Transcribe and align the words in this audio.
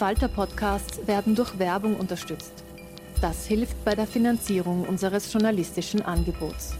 Falter-Podcasts 0.00 1.06
werden 1.06 1.34
durch 1.34 1.58
Werbung 1.58 1.96
unterstützt. 1.96 2.64
Das 3.20 3.44
hilft 3.44 3.84
bei 3.84 3.94
der 3.94 4.06
Finanzierung 4.06 4.88
unseres 4.88 5.30
journalistischen 5.30 6.00
Angebots. 6.00 6.72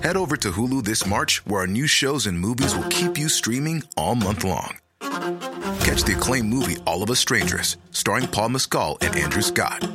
Head 0.00 0.16
over 0.16 0.38
to 0.38 0.56
Hulu 0.56 0.82
this 0.82 1.04
March, 1.04 1.42
where 1.44 1.60
our 1.60 1.66
new 1.66 1.86
shows 1.86 2.26
and 2.26 2.40
movies 2.40 2.74
will 2.74 2.88
keep 2.88 3.18
you 3.18 3.28
streaming 3.28 3.82
all 3.98 4.14
month 4.14 4.44
long. 4.44 4.78
Catch 5.84 6.04
the 6.04 6.14
acclaimed 6.16 6.48
movie 6.48 6.78
All 6.86 7.02
of 7.02 7.10
Us 7.10 7.18
Strangers, 7.18 7.76
starring 7.90 8.26
Paul 8.28 8.48
Mescal 8.48 8.96
and 9.02 9.14
Andrew 9.14 9.42
Scott. 9.42 9.86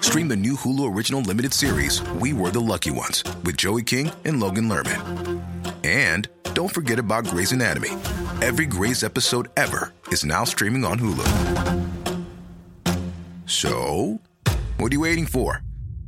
Stream 0.00 0.28
the 0.28 0.36
new 0.36 0.56
Hulu 0.56 0.90
original 0.96 1.20
limited 1.20 1.52
series 1.52 2.00
We 2.18 2.32
Were 2.32 2.50
the 2.50 2.60
Lucky 2.60 2.90
Ones 2.90 3.22
with 3.44 3.58
Joey 3.58 3.82
King 3.82 4.10
and 4.24 4.40
Logan 4.40 4.70
Lerman. 4.70 5.41
And 5.84 6.28
don't 6.54 6.72
forget 6.72 6.98
about 6.98 7.26
Grey's 7.26 7.52
Anatomy. 7.52 7.90
Every 8.40 8.66
Grey's 8.66 9.02
episode 9.02 9.48
ever 9.56 9.92
is 10.10 10.24
now 10.24 10.44
streaming 10.44 10.84
on 10.84 10.98
Hulu. 10.98 11.26
So, 13.46 14.20
what 14.78 14.92
are 14.92 14.94
you 14.94 15.00
waiting 15.00 15.26
for? 15.26 15.62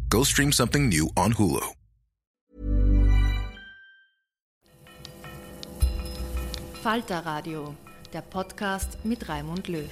Go 0.08 0.24
stream 0.24 0.52
something 0.52 0.88
new 0.88 1.10
on 1.16 1.32
Hulu. 1.34 1.74
Falter 6.82 7.22
Radio, 7.24 7.74
der 8.12 8.20
Podcast 8.20 8.98
mit 9.04 9.28
Raimund 9.28 9.68
Löw. 9.68 9.88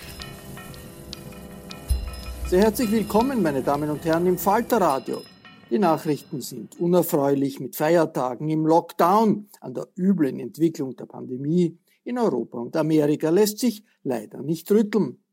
Sehr 2.47 2.65
herzlich 2.65 2.91
willkommen, 2.91 3.43
meine 3.43 3.63
Damen 3.63 3.89
und 3.89 4.05
Herren, 4.05 4.27
im 4.27 4.37
Falter 4.37 4.79
Radio. 4.79 5.23
Die 5.73 5.79
Nachrichten 5.79 6.43
sind 6.43 6.79
unerfreulich 6.79 7.59
mit 7.59 7.77
Feiertagen 7.77 8.51
im 8.51 8.67
Lockdown 8.67 9.49
an 9.63 9.73
der 9.73 9.89
üblen 9.97 10.39
Entwicklung 10.39 10.97
der 10.97 11.07
Pandemie 11.07 11.79
in 12.05 12.19
Europa 12.19 12.59
und 12.59 12.77
Amerika 12.77 13.31
lässt 13.31 13.59
sich 13.59 13.83
leider 14.03 14.43
nicht 14.43 14.71
rütteln. 14.71 15.25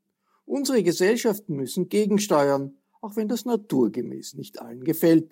Unsere 0.45 0.81
Gesellschaften 0.81 1.57
müssen 1.57 1.89
gegensteuern, 1.89 2.77
auch 3.01 3.17
wenn 3.17 3.27
das 3.27 3.43
naturgemäß 3.43 4.35
nicht 4.35 4.61
allen 4.61 4.85
gefällt. 4.85 5.29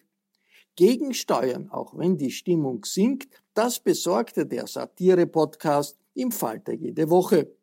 Gegensteuern, 0.76 1.70
auch 1.70 1.98
wenn 1.98 2.18
die 2.18 2.32
Stimmung 2.32 2.84
sinkt, 2.84 3.34
das 3.54 3.80
besorgte 3.80 4.46
der 4.46 4.68
Satire-Podcast 4.68 5.98
im 6.16 6.34
Falter 6.34 6.74
jede 6.74 7.10
Woche. 7.10 7.56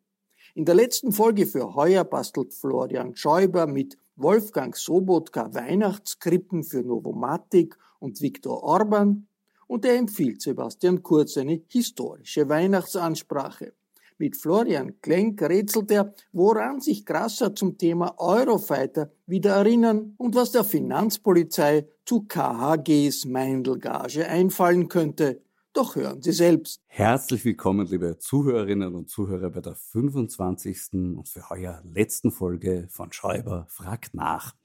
In 0.55 0.65
der 0.65 0.73
letzten 0.73 1.11
Folge 1.11 1.45
für 1.45 1.75
heuer 1.75 2.05
bastelt 2.05 2.55
Florian 2.55 3.15
Schäuber 3.15 3.67
mit 3.67 3.99
Wolfgang 4.17 4.75
Sobotka 4.75 5.53
Weihnachtskrippen 5.53 6.63
für 6.63 6.83
Novomatic 6.83 7.77
und 7.99 8.21
Viktor 8.21 8.63
Orban 8.63 9.27
und 9.67 9.83
er 9.83 9.95
empfiehlt 9.95 10.41
Sebastian 10.41 11.03
Kurz 11.03 11.37
eine 11.37 11.61
historische 11.67 12.47
Weihnachtsansprache. 12.47 13.73
Mit 14.17 14.37
Florian 14.37 15.01
Klenk 15.01 15.41
rätselt 15.41 15.91
er, 15.91 16.13
woran 16.31 16.79
sich 16.79 17.05
Grasser 17.05 17.53
zum 17.53 17.77
Thema 17.77 18.15
Eurofighter 18.17 19.11
wieder 19.25 19.55
erinnern 19.55 20.13
und 20.17 20.35
was 20.35 20.51
der 20.51 20.63
Finanzpolizei 20.63 21.85
zu 22.05 22.21
KHGs 22.21 23.25
Meindelgage 23.25 24.25
einfallen 24.25 24.87
könnte. 24.87 25.41
Doch 25.75 25.97
hören 25.97 26.21
Sie 26.21 26.31
selbst. 26.31 26.81
Herzlich 26.87 27.43
willkommen, 27.43 27.85
liebe 27.87 28.17
Zuhörerinnen 28.17 28.95
und 28.95 29.09
Zuhörer, 29.09 29.49
bei 29.49 29.59
der 29.59 29.75
25. 29.75 30.93
und 31.17 31.27
für 31.27 31.49
heuer 31.49 31.83
letzten 31.83 32.31
Folge 32.31 32.87
von 32.89 33.11
Schäuber 33.11 33.67
fragt 33.67 34.13
nach. 34.13 34.55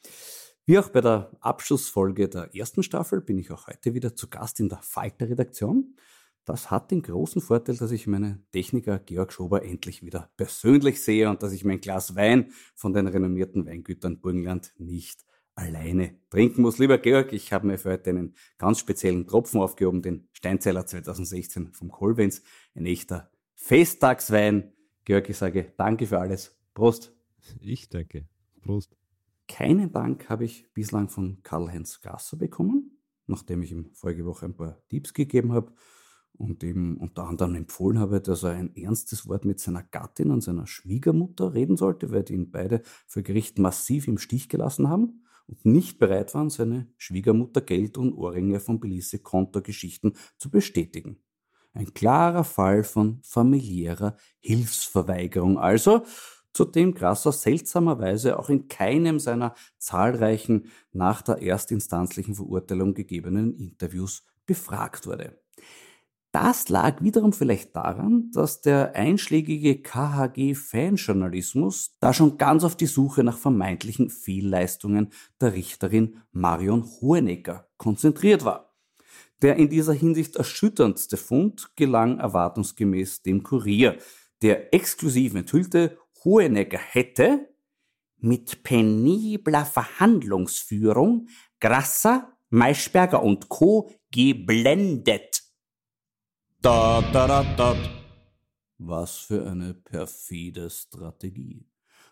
Wie 0.66 0.78
auch 0.78 0.88
bei 0.90 1.00
der 1.00 1.32
Abschlussfolge 1.40 2.28
der 2.28 2.54
ersten 2.54 2.84
Staffel 2.84 3.20
bin 3.22 3.38
ich 3.38 3.50
auch 3.50 3.66
heute 3.66 3.92
wieder 3.92 4.14
zu 4.14 4.30
Gast 4.30 4.60
in 4.60 4.68
der 4.68 4.82
Falter-Redaktion. 4.82 5.96
Das 6.44 6.70
hat 6.70 6.92
den 6.92 7.02
großen 7.02 7.42
Vorteil, 7.42 7.76
dass 7.76 7.90
ich 7.90 8.06
meinen 8.06 8.46
Techniker 8.52 9.00
Georg 9.00 9.32
Schober 9.32 9.64
endlich 9.64 10.04
wieder 10.04 10.30
persönlich 10.36 11.02
sehe 11.02 11.28
und 11.28 11.42
dass 11.42 11.52
ich 11.52 11.64
mein 11.64 11.80
Glas 11.80 12.14
Wein 12.14 12.52
von 12.76 12.92
den 12.92 13.08
renommierten 13.08 13.66
Weingütern 13.66 14.20
Burgenland 14.20 14.74
nicht 14.78 15.24
alleine 15.60 16.18
trinken 16.30 16.62
muss. 16.62 16.78
Lieber 16.78 16.98
Georg, 16.98 17.32
ich 17.32 17.52
habe 17.52 17.66
mir 17.66 17.78
für 17.78 17.90
heute 17.90 18.10
einen 18.10 18.34
ganz 18.58 18.78
speziellen 18.78 19.26
Tropfen 19.26 19.60
aufgehoben, 19.60 20.02
den 20.02 20.28
Steinzeiler 20.40 20.86
2016 20.86 21.74
vom 21.74 21.90
Kolbens, 21.90 22.42
ein 22.74 22.86
echter 22.86 23.30
Festtagswein. 23.56 24.72
Georg, 25.04 25.28
ich 25.28 25.36
sage 25.36 25.74
danke 25.76 26.06
für 26.06 26.18
alles. 26.18 26.58
Prost. 26.72 27.14
Ich 27.60 27.90
danke. 27.90 28.26
Prost. 28.62 28.96
Keinen 29.48 29.92
Dank 29.92 30.30
habe 30.30 30.46
ich 30.46 30.72
bislang 30.72 31.10
von 31.10 31.42
Karl-Heinz 31.42 32.00
Gasser 32.00 32.38
bekommen, 32.38 33.02
nachdem 33.26 33.62
ich 33.62 33.70
ihm 33.70 33.90
vorige 33.92 34.24
Woche 34.24 34.46
ein 34.46 34.56
paar 34.56 34.80
Tipps 34.88 35.12
gegeben 35.12 35.52
habe 35.52 35.74
und 36.32 36.62
ihm 36.62 36.96
unter 36.96 37.24
anderem 37.24 37.54
empfohlen 37.54 37.98
habe, 37.98 38.22
dass 38.22 38.42
er 38.42 38.52
ein 38.52 38.74
ernstes 38.74 39.28
Wort 39.28 39.44
mit 39.44 39.60
seiner 39.60 39.82
Gattin 39.82 40.30
und 40.30 40.40
seiner 40.40 40.66
Schwiegermutter 40.66 41.52
reden 41.52 41.76
sollte, 41.76 42.12
weil 42.12 42.22
die 42.22 42.32
ihn 42.32 42.50
beide 42.50 42.80
für 43.06 43.22
Gericht 43.22 43.58
massiv 43.58 44.08
im 44.08 44.16
Stich 44.16 44.48
gelassen 44.48 44.88
haben 44.88 45.20
und 45.50 45.64
nicht 45.66 45.98
bereit 45.98 46.34
waren, 46.34 46.48
seine 46.48 46.86
Schwiegermutter 46.96 47.60
Geld 47.60 47.98
und 47.98 48.14
Ohrringe 48.14 48.60
von 48.60 48.78
Belize 48.78 49.18
Kontogeschichten 49.18 50.14
zu 50.38 50.50
bestätigen. 50.50 51.18
Ein 51.72 51.92
klarer 51.92 52.44
Fall 52.44 52.84
von 52.84 53.20
familiärer 53.22 54.16
Hilfsverweigerung 54.40 55.58
also, 55.58 56.04
zu 56.52 56.64
dem 56.64 56.94
Grasser 56.94 57.30
seltsamerweise 57.30 58.38
auch 58.38 58.48
in 58.48 58.66
keinem 58.66 59.20
seiner 59.20 59.54
zahlreichen 59.78 60.66
nach 60.92 61.22
der 61.22 61.42
erstinstanzlichen 61.42 62.34
Verurteilung 62.34 62.94
gegebenen 62.94 63.54
Interviews 63.54 64.24
befragt 64.46 65.06
wurde. 65.06 65.40
Das 66.32 66.68
lag 66.68 67.02
wiederum 67.02 67.32
vielleicht 67.32 67.74
daran, 67.74 68.30
dass 68.32 68.60
der 68.60 68.94
einschlägige 68.94 69.82
KHG-Fanjournalismus 69.82 71.96
da 71.98 72.14
schon 72.14 72.38
ganz 72.38 72.62
auf 72.62 72.76
die 72.76 72.86
Suche 72.86 73.24
nach 73.24 73.36
vermeintlichen 73.36 74.10
Fehlleistungen 74.10 75.10
der 75.40 75.54
Richterin 75.54 76.18
Marion 76.30 76.84
Hohenecker 76.84 77.68
konzentriert 77.78 78.44
war. 78.44 78.76
Der 79.42 79.56
in 79.56 79.70
dieser 79.70 79.92
Hinsicht 79.92 80.36
erschütterndste 80.36 81.16
Fund 81.16 81.74
gelang 81.74 82.20
erwartungsgemäß 82.20 83.22
dem 83.22 83.42
Kurier, 83.42 83.98
der 84.40 84.72
exklusiv 84.72 85.34
enthüllte, 85.34 85.98
Hohenecker 86.24 86.78
hätte 86.78 87.48
mit 88.18 88.62
penibler 88.62 89.64
Verhandlungsführung 89.64 91.26
Grasser, 91.58 92.36
Maischberger 92.50 93.20
und 93.22 93.48
Co. 93.48 93.90
geblendet 94.12 95.39
da, 96.62 97.00
da, 97.12 97.26
da, 97.26 97.42
da. 97.56 97.76
Was 98.78 99.16
für 99.16 99.46
eine 99.46 99.74
perfide 99.74 100.68
Strategie. 100.68 101.66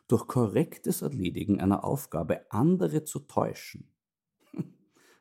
Durch 0.06 0.26
korrektes 0.26 1.02
Erledigen 1.02 1.60
einer 1.60 1.84
Aufgabe 1.84 2.46
andere 2.50 3.04
zu 3.04 3.20
täuschen. 3.20 3.92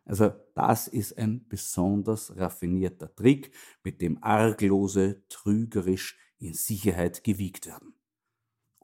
Also 0.05 0.31
das 0.55 0.87
ist 0.87 1.17
ein 1.17 1.45
besonders 1.49 2.37
raffinierter 2.37 3.13
Trick, 3.13 3.51
mit 3.83 4.01
dem 4.01 4.23
Arglose 4.23 5.27
trügerisch 5.27 6.17
in 6.39 6.53
Sicherheit 6.53 7.25
gewiegt 7.25 7.65
werden. 7.65 7.93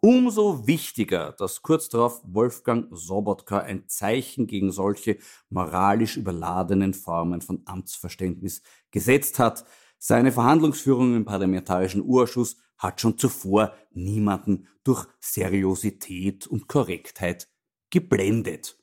Umso 0.02 0.68
wichtiger, 0.68 1.32
dass 1.32 1.62
kurz 1.62 1.88
darauf 1.88 2.22
Wolfgang 2.26 2.90
Sobotka 2.92 3.60
ein 3.60 3.88
Zeichen 3.88 4.48
gegen 4.48 4.74
solche 4.74 5.18
moralisch 5.50 6.18
überladenen 6.18 6.94
Formen 6.94 7.40
von 7.40 7.62
Amtsverständnis 7.64 8.62
gesetzt 8.92 9.40
hat, 9.40 9.64
seine 10.06 10.34
Verhandlungsführung 10.34 11.16
im 11.16 11.24
Parlamentarischen 11.24 12.02
Urschuss 12.02 12.58
hat 12.78 13.00
schon 13.00 13.18
zuvor 13.18 13.74
niemanden 13.92 14.68
durch 14.84 15.08
Seriosität 15.22 16.46
und 16.46 16.68
Korrektheit 16.68 17.48
geblendet. 17.90 18.78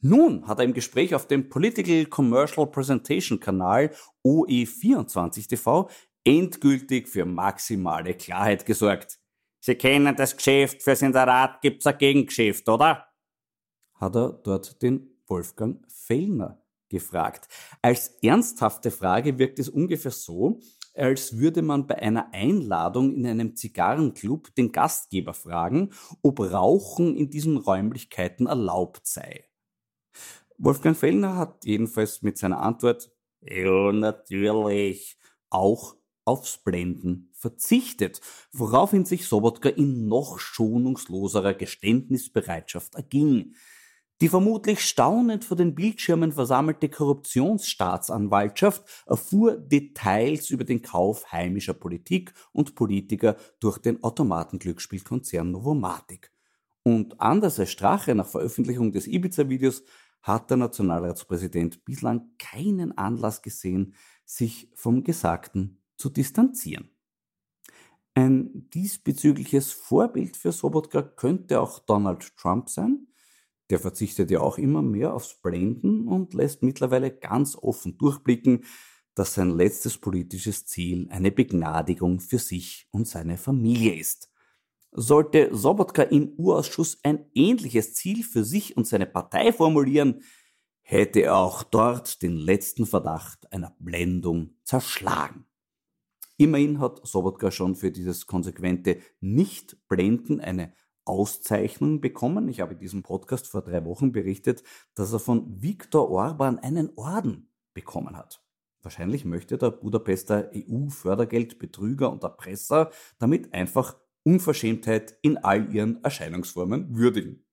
Nun 0.00 0.48
hat 0.48 0.58
er 0.58 0.64
im 0.64 0.74
Gespräch 0.74 1.14
auf 1.14 1.28
dem 1.28 1.48
Political 1.48 2.06
Commercial 2.06 2.66
Presentation 2.66 3.38
Kanal 3.38 3.94
OE24 4.24 5.48
TV 5.48 5.88
endgültig 6.24 7.06
für 7.06 7.24
maximale 7.24 8.14
Klarheit 8.14 8.66
gesorgt. 8.66 9.20
Sie 9.60 9.76
kennen 9.76 10.16
das 10.16 10.36
Geschäft, 10.36 10.82
fürs 10.82 11.02
Inserat 11.02 11.60
gibt's 11.60 11.86
ein 11.86 11.98
Gegengeschäft, 11.98 12.68
oder? 12.68 13.06
Hat 13.94 14.16
er 14.16 14.32
dort 14.32 14.82
den 14.82 15.20
Wolfgang 15.28 15.84
Fellner 15.86 16.60
gefragt. 16.88 17.48
Als 17.82 18.08
ernsthafte 18.22 18.90
Frage 18.90 19.38
wirkt 19.38 19.58
es 19.58 19.68
ungefähr 19.68 20.10
so, 20.10 20.60
als 20.94 21.38
würde 21.38 21.62
man 21.62 21.86
bei 21.86 21.96
einer 21.96 22.32
Einladung 22.34 23.14
in 23.14 23.26
einem 23.26 23.54
Zigarrenclub 23.54 24.54
den 24.56 24.72
Gastgeber 24.72 25.32
fragen, 25.32 25.90
ob 26.22 26.40
Rauchen 26.40 27.16
in 27.16 27.30
diesen 27.30 27.56
Räumlichkeiten 27.56 28.46
erlaubt 28.46 29.06
sei. 29.06 29.44
Wolfgang 30.56 30.96
Fellner 30.96 31.36
hat 31.36 31.64
jedenfalls 31.64 32.22
mit 32.22 32.36
seiner 32.36 32.60
Antwort 32.60 33.12
Ja, 33.40 33.92
natürlich 33.92 35.16
auch 35.50 35.94
aufs 36.24 36.58
Blenden 36.58 37.30
verzichtet, 37.32 38.20
woraufhin 38.52 39.04
sich 39.04 39.26
Sobotka 39.26 39.68
in 39.68 40.08
noch 40.08 40.38
schonungsloserer 40.38 41.54
Geständnisbereitschaft 41.54 42.96
erging. 42.96 43.54
Die 44.20 44.28
vermutlich 44.28 44.80
staunend 44.80 45.44
vor 45.44 45.56
den 45.56 45.76
Bildschirmen 45.76 46.32
versammelte 46.32 46.88
Korruptionsstaatsanwaltschaft 46.88 48.82
erfuhr 49.06 49.56
Details 49.56 50.50
über 50.50 50.64
den 50.64 50.82
Kauf 50.82 51.30
heimischer 51.30 51.74
Politik 51.74 52.34
und 52.52 52.74
Politiker 52.74 53.36
durch 53.60 53.78
den 53.78 54.02
Automatenglücksspielkonzern 54.02 55.52
Novomatic. 55.52 56.32
Und 56.82 57.20
anders 57.20 57.60
als 57.60 57.70
Strache 57.70 58.14
nach 58.16 58.26
Veröffentlichung 58.26 58.90
des 58.90 59.06
Ibiza-Videos 59.06 59.84
hat 60.22 60.50
der 60.50 60.56
Nationalratspräsident 60.56 61.84
bislang 61.84 62.32
keinen 62.38 62.98
Anlass 62.98 63.40
gesehen, 63.40 63.94
sich 64.24 64.68
vom 64.74 65.04
Gesagten 65.04 65.80
zu 65.96 66.10
distanzieren. 66.10 66.90
Ein 68.14 68.68
diesbezügliches 68.70 69.70
Vorbild 69.70 70.36
für 70.36 70.50
Sobotka 70.50 71.02
könnte 71.02 71.60
auch 71.60 71.78
Donald 71.78 72.36
Trump 72.36 72.68
sein, 72.68 73.06
der 73.70 73.78
verzichtet 73.78 74.30
ja 74.30 74.40
auch 74.40 74.58
immer 74.58 74.82
mehr 74.82 75.14
aufs 75.14 75.40
Blenden 75.40 76.08
und 76.08 76.34
lässt 76.34 76.62
mittlerweile 76.62 77.10
ganz 77.10 77.56
offen 77.56 77.98
durchblicken, 77.98 78.64
dass 79.14 79.34
sein 79.34 79.50
letztes 79.50 79.98
politisches 79.98 80.64
Ziel 80.66 81.08
eine 81.10 81.32
Begnadigung 81.32 82.20
für 82.20 82.38
sich 82.38 82.86
und 82.90 83.08
seine 83.08 83.36
Familie 83.36 83.94
ist. 83.94 84.30
Sollte 84.92 85.54
Sobotka 85.54 86.02
im 86.02 86.30
Urausschuss 86.36 86.98
ein 87.02 87.26
ähnliches 87.34 87.94
Ziel 87.94 88.22
für 88.22 88.44
sich 88.44 88.76
und 88.76 88.86
seine 88.86 89.06
Partei 89.06 89.52
formulieren, 89.52 90.22
hätte 90.80 91.20
er 91.20 91.36
auch 91.36 91.64
dort 91.64 92.22
den 92.22 92.36
letzten 92.36 92.86
Verdacht 92.86 93.52
einer 93.52 93.76
Blendung 93.78 94.56
zerschlagen. 94.64 95.44
Immerhin 96.38 96.78
hat 96.78 97.06
Sobotka 97.06 97.50
schon 97.50 97.74
für 97.74 97.90
dieses 97.90 98.26
konsequente 98.26 99.00
Nicht-Blenden 99.20 100.40
eine 100.40 100.72
Auszeichnung 101.08 102.00
bekommen. 102.00 102.48
Ich 102.48 102.60
habe 102.60 102.74
in 102.74 102.78
diesem 102.78 103.02
Podcast 103.02 103.48
vor 103.48 103.62
drei 103.62 103.84
Wochen 103.84 104.12
berichtet, 104.12 104.62
dass 104.94 105.12
er 105.12 105.18
von 105.18 105.62
Viktor 105.62 106.10
Orban 106.10 106.58
einen 106.58 106.90
Orden 106.96 107.50
bekommen 107.74 108.16
hat. 108.16 108.42
Wahrscheinlich 108.82 109.24
möchte 109.24 109.58
der 109.58 109.70
Budapester 109.70 110.50
EU-Fördergeldbetrüger 110.54 112.10
und 112.10 112.22
Erpresser 112.22 112.90
damit 113.18 113.52
einfach 113.52 113.96
Unverschämtheit 114.22 115.18
in 115.22 115.38
all 115.38 115.74
ihren 115.74 116.02
Erscheinungsformen 116.04 116.96
würdigen. 116.96 117.44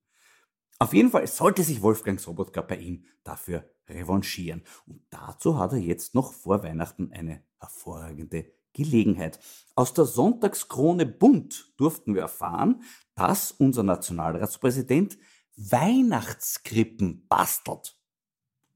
Auf 0.77 0.93
jeden 0.93 1.09
Fall 1.09 1.25
sollte 1.27 1.63
sich 1.63 1.81
Wolfgang 1.81 2.19
Sobotka 2.19 2.61
bei 2.61 2.77
ihm 2.77 3.05
dafür 3.23 3.69
revanchieren. 3.87 4.63
Und 4.85 5.01
dazu 5.09 5.57
hat 5.57 5.71
er 5.71 5.79
jetzt 5.79 6.15
noch 6.15 6.33
vor 6.33 6.63
Weihnachten 6.63 7.11
eine 7.11 7.43
hervorragende 7.59 8.51
Gelegenheit. 8.75 9.39
Aus 9.73 9.93
der 9.93 10.05
Sonntagskrone 10.05 11.07
Bund 11.07 11.73
durften 11.77 12.13
wir 12.13 12.21
erfahren, 12.21 12.83
dass 13.15 13.51
unser 13.51 13.81
Nationalratspräsident 13.83 15.17
Weihnachtskrippen 15.57 17.27
bastelt. 17.27 17.97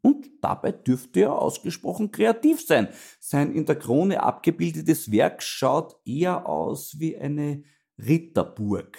Und 0.01 0.29
dabei 0.41 0.71
dürfte 0.71 1.21
er 1.21 1.33
ausgesprochen 1.33 2.11
kreativ 2.11 2.65
sein. 2.65 2.87
Sein 3.19 3.53
in 3.53 3.65
der 3.65 3.77
Krone 3.77 4.23
abgebildetes 4.23 5.11
Werk 5.11 5.43
schaut 5.43 5.95
eher 6.05 6.47
aus 6.47 6.99
wie 6.99 7.17
eine 7.17 7.63
Ritterburg. 7.97 8.97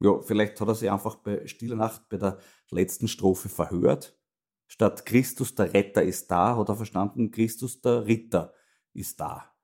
Ja, 0.00 0.20
vielleicht 0.20 0.60
hat 0.60 0.68
er 0.68 0.74
sich 0.74 0.90
einfach 0.90 1.16
bei 1.16 1.46
Stille 1.46 1.76
Nacht 1.76 2.08
bei 2.08 2.16
der 2.16 2.38
letzten 2.70 3.08
Strophe 3.08 3.48
verhört. 3.48 4.18
Statt 4.66 5.06
Christus 5.06 5.54
der 5.54 5.72
Retter 5.72 6.02
ist 6.02 6.30
da, 6.30 6.56
hat 6.56 6.68
er 6.68 6.76
verstanden, 6.76 7.30
Christus 7.30 7.80
der 7.80 8.06
Ritter 8.06 8.52
ist 8.92 9.20
da. 9.20 9.55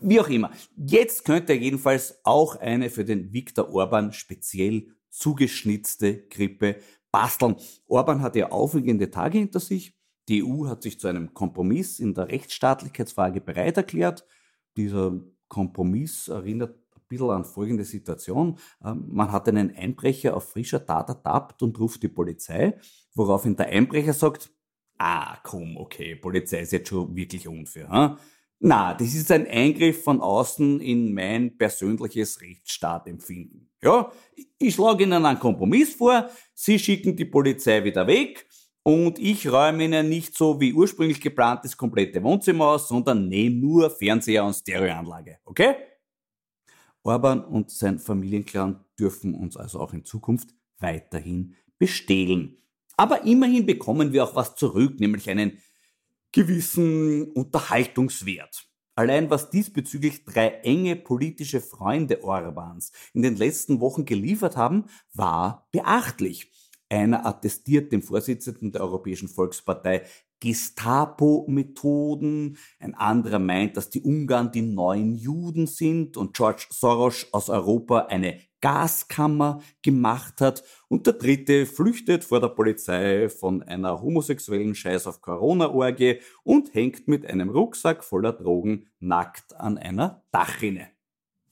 Wie 0.00 0.20
auch 0.20 0.28
immer. 0.28 0.50
Jetzt 0.76 1.24
könnte 1.24 1.52
er 1.52 1.58
jedenfalls 1.58 2.18
auch 2.24 2.56
eine 2.56 2.90
für 2.90 3.04
den 3.04 3.32
Viktor 3.32 3.72
Orban 3.72 4.12
speziell 4.12 4.88
zugeschnitzte 5.10 6.26
Krippe 6.28 6.76
basteln. 7.10 7.56
Orban 7.86 8.22
hat 8.22 8.36
ja 8.36 8.50
aufregende 8.50 9.10
Tage 9.10 9.38
hinter 9.38 9.60
sich. 9.60 9.96
Die 10.28 10.44
EU 10.44 10.66
hat 10.66 10.82
sich 10.82 11.00
zu 11.00 11.08
einem 11.08 11.32
Kompromiss 11.32 12.00
in 12.00 12.14
der 12.14 12.28
Rechtsstaatlichkeitsfrage 12.28 13.40
bereit 13.40 13.78
erklärt. 13.78 14.26
Dieser 14.76 15.18
Kompromiss 15.48 16.28
erinnert 16.28 16.76
ein 16.94 17.02
bisschen 17.08 17.30
an 17.30 17.44
folgende 17.44 17.84
Situation. 17.84 18.58
Ähm, 18.84 19.06
man 19.08 19.32
hat 19.32 19.48
einen 19.48 19.74
Einbrecher 19.74 20.36
auf 20.36 20.50
frischer 20.50 20.84
Tat 20.84 21.08
ertappt 21.08 21.62
und 21.62 21.78
ruft 21.80 22.02
die 22.02 22.08
Polizei, 22.08 22.78
woraufhin 23.14 23.56
der 23.56 23.68
Einbrecher 23.68 24.12
sagt, 24.12 24.50
ah, 24.98 25.38
komm, 25.42 25.78
okay, 25.78 26.14
Polizei 26.16 26.60
ist 26.60 26.72
jetzt 26.72 26.88
schon 26.88 27.16
wirklich 27.16 27.48
unfair. 27.48 27.88
Hm? 27.90 28.18
Na, 28.60 28.92
das 28.94 29.14
ist 29.14 29.30
ein 29.30 29.46
Eingriff 29.46 30.02
von 30.02 30.20
außen 30.20 30.80
in 30.80 31.14
mein 31.14 31.56
persönliches 31.56 32.40
Rechtsstaatempfinden. 32.40 33.70
Ja, 33.80 34.10
ich 34.58 34.74
schlage 34.74 35.04
Ihnen 35.04 35.24
einen 35.24 35.38
Kompromiss 35.38 35.94
vor, 35.94 36.28
Sie 36.54 36.78
schicken 36.78 37.14
die 37.14 37.24
Polizei 37.24 37.84
wieder 37.84 38.04
weg 38.08 38.48
und 38.82 39.20
ich 39.20 39.48
räume 39.48 39.84
Ihnen 39.84 40.08
nicht 40.08 40.36
so 40.36 40.60
wie 40.60 40.72
ursprünglich 40.72 41.20
geplant 41.20 41.60
das 41.62 41.76
komplette 41.76 42.20
Wohnzimmer 42.20 42.66
aus, 42.66 42.88
sondern 42.88 43.28
nehme 43.28 43.56
nur 43.56 43.90
Fernseher 43.90 44.44
und 44.44 44.54
Stereoanlage, 44.54 45.38
okay? 45.44 45.76
Orban 47.04 47.44
und 47.44 47.70
sein 47.70 48.00
Familienclan 48.00 48.84
dürfen 48.98 49.34
uns 49.34 49.56
also 49.56 49.78
auch 49.78 49.92
in 49.92 50.04
Zukunft 50.04 50.50
weiterhin 50.78 51.54
bestehlen. 51.78 52.58
Aber 52.96 53.24
immerhin 53.24 53.64
bekommen 53.64 54.12
wir 54.12 54.24
auch 54.24 54.34
was 54.34 54.56
zurück, 54.56 54.98
nämlich 54.98 55.30
einen 55.30 55.58
gewissen 56.32 57.30
Unterhaltungswert. 57.32 58.66
Allein 58.94 59.30
was 59.30 59.50
diesbezüglich 59.50 60.24
drei 60.24 60.48
enge 60.64 60.96
politische 60.96 61.60
Freunde 61.60 62.24
Orbans 62.24 62.90
in 63.14 63.22
den 63.22 63.36
letzten 63.36 63.80
Wochen 63.80 64.04
geliefert 64.04 64.56
haben, 64.56 64.86
war 65.14 65.68
beachtlich. 65.70 66.50
Einer 66.88 67.24
attestiert 67.24 67.92
dem 67.92 68.02
Vorsitzenden 68.02 68.72
der 68.72 68.80
Europäischen 68.80 69.28
Volkspartei 69.28 70.04
Gestapo-Methoden, 70.40 72.56
ein 72.78 72.94
anderer 72.94 73.38
meint, 73.38 73.76
dass 73.76 73.90
die 73.90 74.00
Ungarn 74.02 74.50
die 74.52 74.62
neuen 74.62 75.14
Juden 75.14 75.66
sind 75.66 76.16
und 76.16 76.34
George 76.36 76.66
Soros 76.70 77.26
aus 77.32 77.50
Europa 77.50 78.06
eine 78.06 78.40
Gaskammer 78.60 79.62
gemacht 79.82 80.40
hat 80.40 80.64
und 80.88 81.06
der 81.06 81.14
dritte 81.14 81.66
flüchtet 81.66 82.24
vor 82.24 82.40
der 82.40 82.48
Polizei 82.48 83.28
von 83.28 83.62
einer 83.62 84.00
homosexuellen 84.00 84.74
Scheiß 84.74 85.06
auf 85.06 85.20
Corona-Orgie 85.20 86.20
und 86.42 86.74
hängt 86.74 87.08
mit 87.08 87.26
einem 87.26 87.50
Rucksack 87.50 88.02
voller 88.04 88.32
Drogen 88.32 88.86
nackt 89.00 89.54
an 89.56 89.78
einer 89.78 90.24
Dachrinne. 90.30 90.88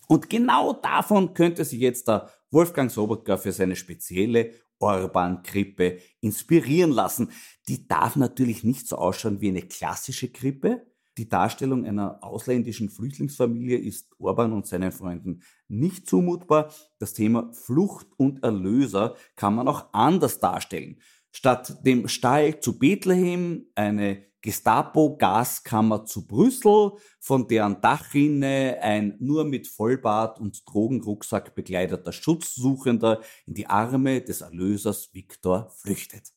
Und 0.09 0.31
genau 0.31 0.73
davon 0.73 1.35
könnte 1.35 1.65
sich 1.65 1.81
jetzt 1.81 2.09
der 2.09 2.31
Wolfgang 2.51 2.91
Sobotka 2.91 3.37
für 3.37 3.53
seine 3.53 3.77
spezielle 3.77 4.53
Orban-Krippe 4.79 5.99
inspirieren 6.21 6.91
lassen. 6.91 7.33
Die 7.69 7.89
darf 7.89 8.17
natürlich 8.17 8.63
nicht 8.63 8.87
so 8.87 8.97
ausschauen 8.97 9.41
wie 9.41 9.49
eine 9.49 9.63
klassische 9.63 10.31
Krippe, 10.31 10.87
die 11.17 11.29
Darstellung 11.29 11.85
einer 11.85 12.23
ausländischen 12.23 12.91
Flüchtlingsfamilie 12.91 13.79
ist 13.79 14.11
Orban 14.19 14.53
und 14.53 14.67
seinen 14.67 14.93
Freunden 14.93 15.43
nicht 15.69 16.09
zumutbar. 16.09 16.73
Das 16.99 17.15
Thema 17.15 17.53
Flucht 17.53 18.09
und 18.17 18.43
Erlöser 18.43 19.17
kann 19.35 19.55
man 19.55 19.69
auch 19.69 19.93
anders 19.93 20.39
darstellen. 20.39 21.01
Statt 21.33 21.85
dem 21.85 22.09
Stall 22.09 22.61
zu 22.61 22.79
Bethlehem 22.79 23.67
eine 23.75 24.25
Gestapo-Gaskammer 24.43 26.05
zu 26.05 26.27
Brüssel, 26.27 26.93
von 27.19 27.49
deren 27.49 27.81
Dachrinne 27.81 28.79
ein 28.81 29.17
nur 29.19 29.45
mit 29.45 29.67
Vollbart 29.67 30.39
und 30.39 30.63
Drogenrucksack 30.67 31.55
begleiteter 31.55 32.13
Schutzsuchender 32.13 33.23
in 33.47 33.55
die 33.55 33.67
Arme 33.67 34.21
des 34.21 34.43
Erlösers 34.43 35.13
Viktor 35.13 35.69
flüchtet. 35.71 36.33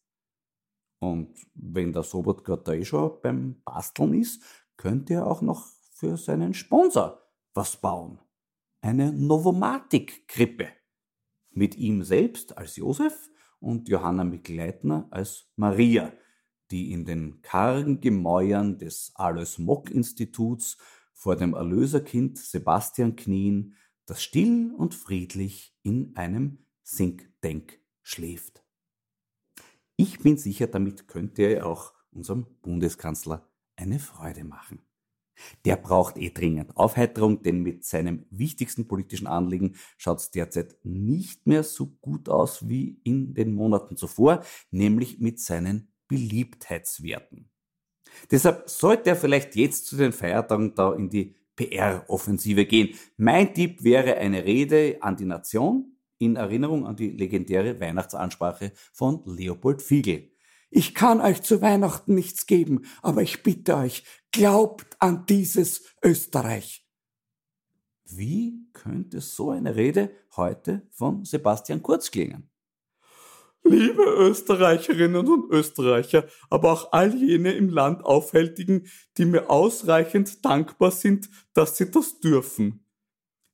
Und 0.99 1.37
wenn 1.53 1.93
der 1.93 2.03
Sobotka 2.03 2.57
da 2.57 2.73
eh 2.73 2.83
schon 2.83 3.21
beim 3.21 3.61
Basteln 3.63 4.15
ist, 4.15 4.43
könnte 4.79 5.15
er 5.15 5.27
auch 5.27 5.41
noch 5.41 5.67
für 5.91 6.15
seinen 6.15 6.53
Sponsor 6.53 7.21
was 7.53 7.75
bauen. 7.75 8.19
Eine 8.79 9.11
Novomatic-Krippe. 9.11 10.69
Mit 11.51 11.75
ihm 11.75 12.01
selbst 12.03 12.57
als 12.57 12.77
Josef 12.77 13.29
und 13.59 13.89
Johanna 13.89 14.23
Mikleitner 14.23 15.09
als 15.11 15.51
Maria, 15.57 16.13
die 16.71 16.93
in 16.93 17.03
den 17.03 17.41
kargen 17.41 17.99
Gemäuern 17.99 18.77
des 18.77 19.11
Alois 19.15 19.57
Mock 19.57 19.91
Instituts 19.91 20.77
vor 21.13 21.35
dem 21.35 21.55
Erlöserkind 21.55 22.37
Sebastian 22.37 23.17
knien, 23.17 23.75
das 24.05 24.23
still 24.23 24.73
und 24.77 24.95
friedlich 24.95 25.75
in 25.83 26.15
einem 26.15 26.65
Think 26.85 27.29
schläft. 28.01 28.63
Ich 29.97 30.19
bin 30.19 30.37
sicher, 30.37 30.67
damit 30.67 31.09
könnte 31.09 31.41
er 31.41 31.65
auch 31.65 31.93
unserem 32.11 32.45
Bundeskanzler 32.61 33.48
eine 33.79 33.99
Freude 33.99 34.43
machen. 34.43 34.79
Der 35.63 35.77
braucht 35.77 36.17
eh 36.17 36.31
dringend 36.31 36.75
Aufheiterung, 36.75 37.41
denn 37.43 37.61
mit 37.61 37.85
seinem 37.85 38.25
wichtigsten 38.29 38.87
politischen 38.87 39.27
Anliegen 39.27 39.75
schaut 39.97 40.19
es 40.19 40.31
derzeit 40.31 40.75
nicht 40.83 41.47
mehr 41.47 41.63
so 41.63 41.87
gut 42.01 42.27
aus 42.27 42.67
wie 42.67 42.99
in 43.03 43.33
den 43.33 43.53
Monaten 43.53 43.95
zuvor, 43.95 44.43
nämlich 44.69 45.19
mit 45.19 45.39
seinen 45.39 45.93
Beliebtheitswerten. 46.09 47.49
Deshalb 48.31 48.69
sollte 48.69 49.11
er 49.11 49.15
vielleicht 49.15 49.55
jetzt 49.55 49.85
zu 49.85 49.95
den 49.95 50.11
Feiertagen 50.11 50.75
da 50.75 50.93
in 50.93 51.09
die 51.09 51.35
PR-Offensive 51.55 52.65
gehen. 52.65 52.95
Mein 53.17 53.53
Tipp 53.53 53.83
wäre 53.83 54.17
eine 54.17 54.43
Rede 54.43 54.97
an 55.01 55.15
die 55.15 55.25
Nation 55.25 55.95
in 56.17 56.35
Erinnerung 56.35 56.85
an 56.85 56.95
die 56.95 57.11
legendäre 57.11 57.79
Weihnachtsansprache 57.79 58.73
von 58.91 59.21
Leopold 59.25 59.81
Fiegel. 59.81 60.31
Ich 60.69 60.93
kann 60.93 61.19
euch 61.19 61.41
zu 61.41 61.61
Weihnachten 61.61 62.13
nichts 62.13 62.45
geben, 62.45 62.83
aber 63.01 63.21
ich 63.21 63.43
bitte 63.43 63.75
euch, 63.75 64.03
glaubt 64.31 64.97
an 64.99 65.25
dieses 65.25 65.83
Österreich. 66.03 66.85
Wie 68.05 68.67
könnte 68.73 69.21
so 69.21 69.51
eine 69.51 69.75
Rede 69.75 70.11
heute 70.35 70.87
von 70.91 71.25
Sebastian 71.25 71.81
Kurz 71.81 72.11
klingen? 72.11 72.49
Liebe 73.63 74.03
Österreicherinnen 74.03 75.27
und 75.27 75.51
Österreicher, 75.51 76.27
aber 76.49 76.71
auch 76.71 76.91
all 76.91 77.13
jene 77.13 77.51
im 77.53 77.69
Land 77.69 78.03
Aufhältigen, 78.03 78.87
die 79.17 79.25
mir 79.25 79.49
ausreichend 79.49 80.43
dankbar 80.45 80.91
sind, 80.91 81.29
dass 81.53 81.77
sie 81.77 81.91
das 81.91 82.19
dürfen. 82.19 82.85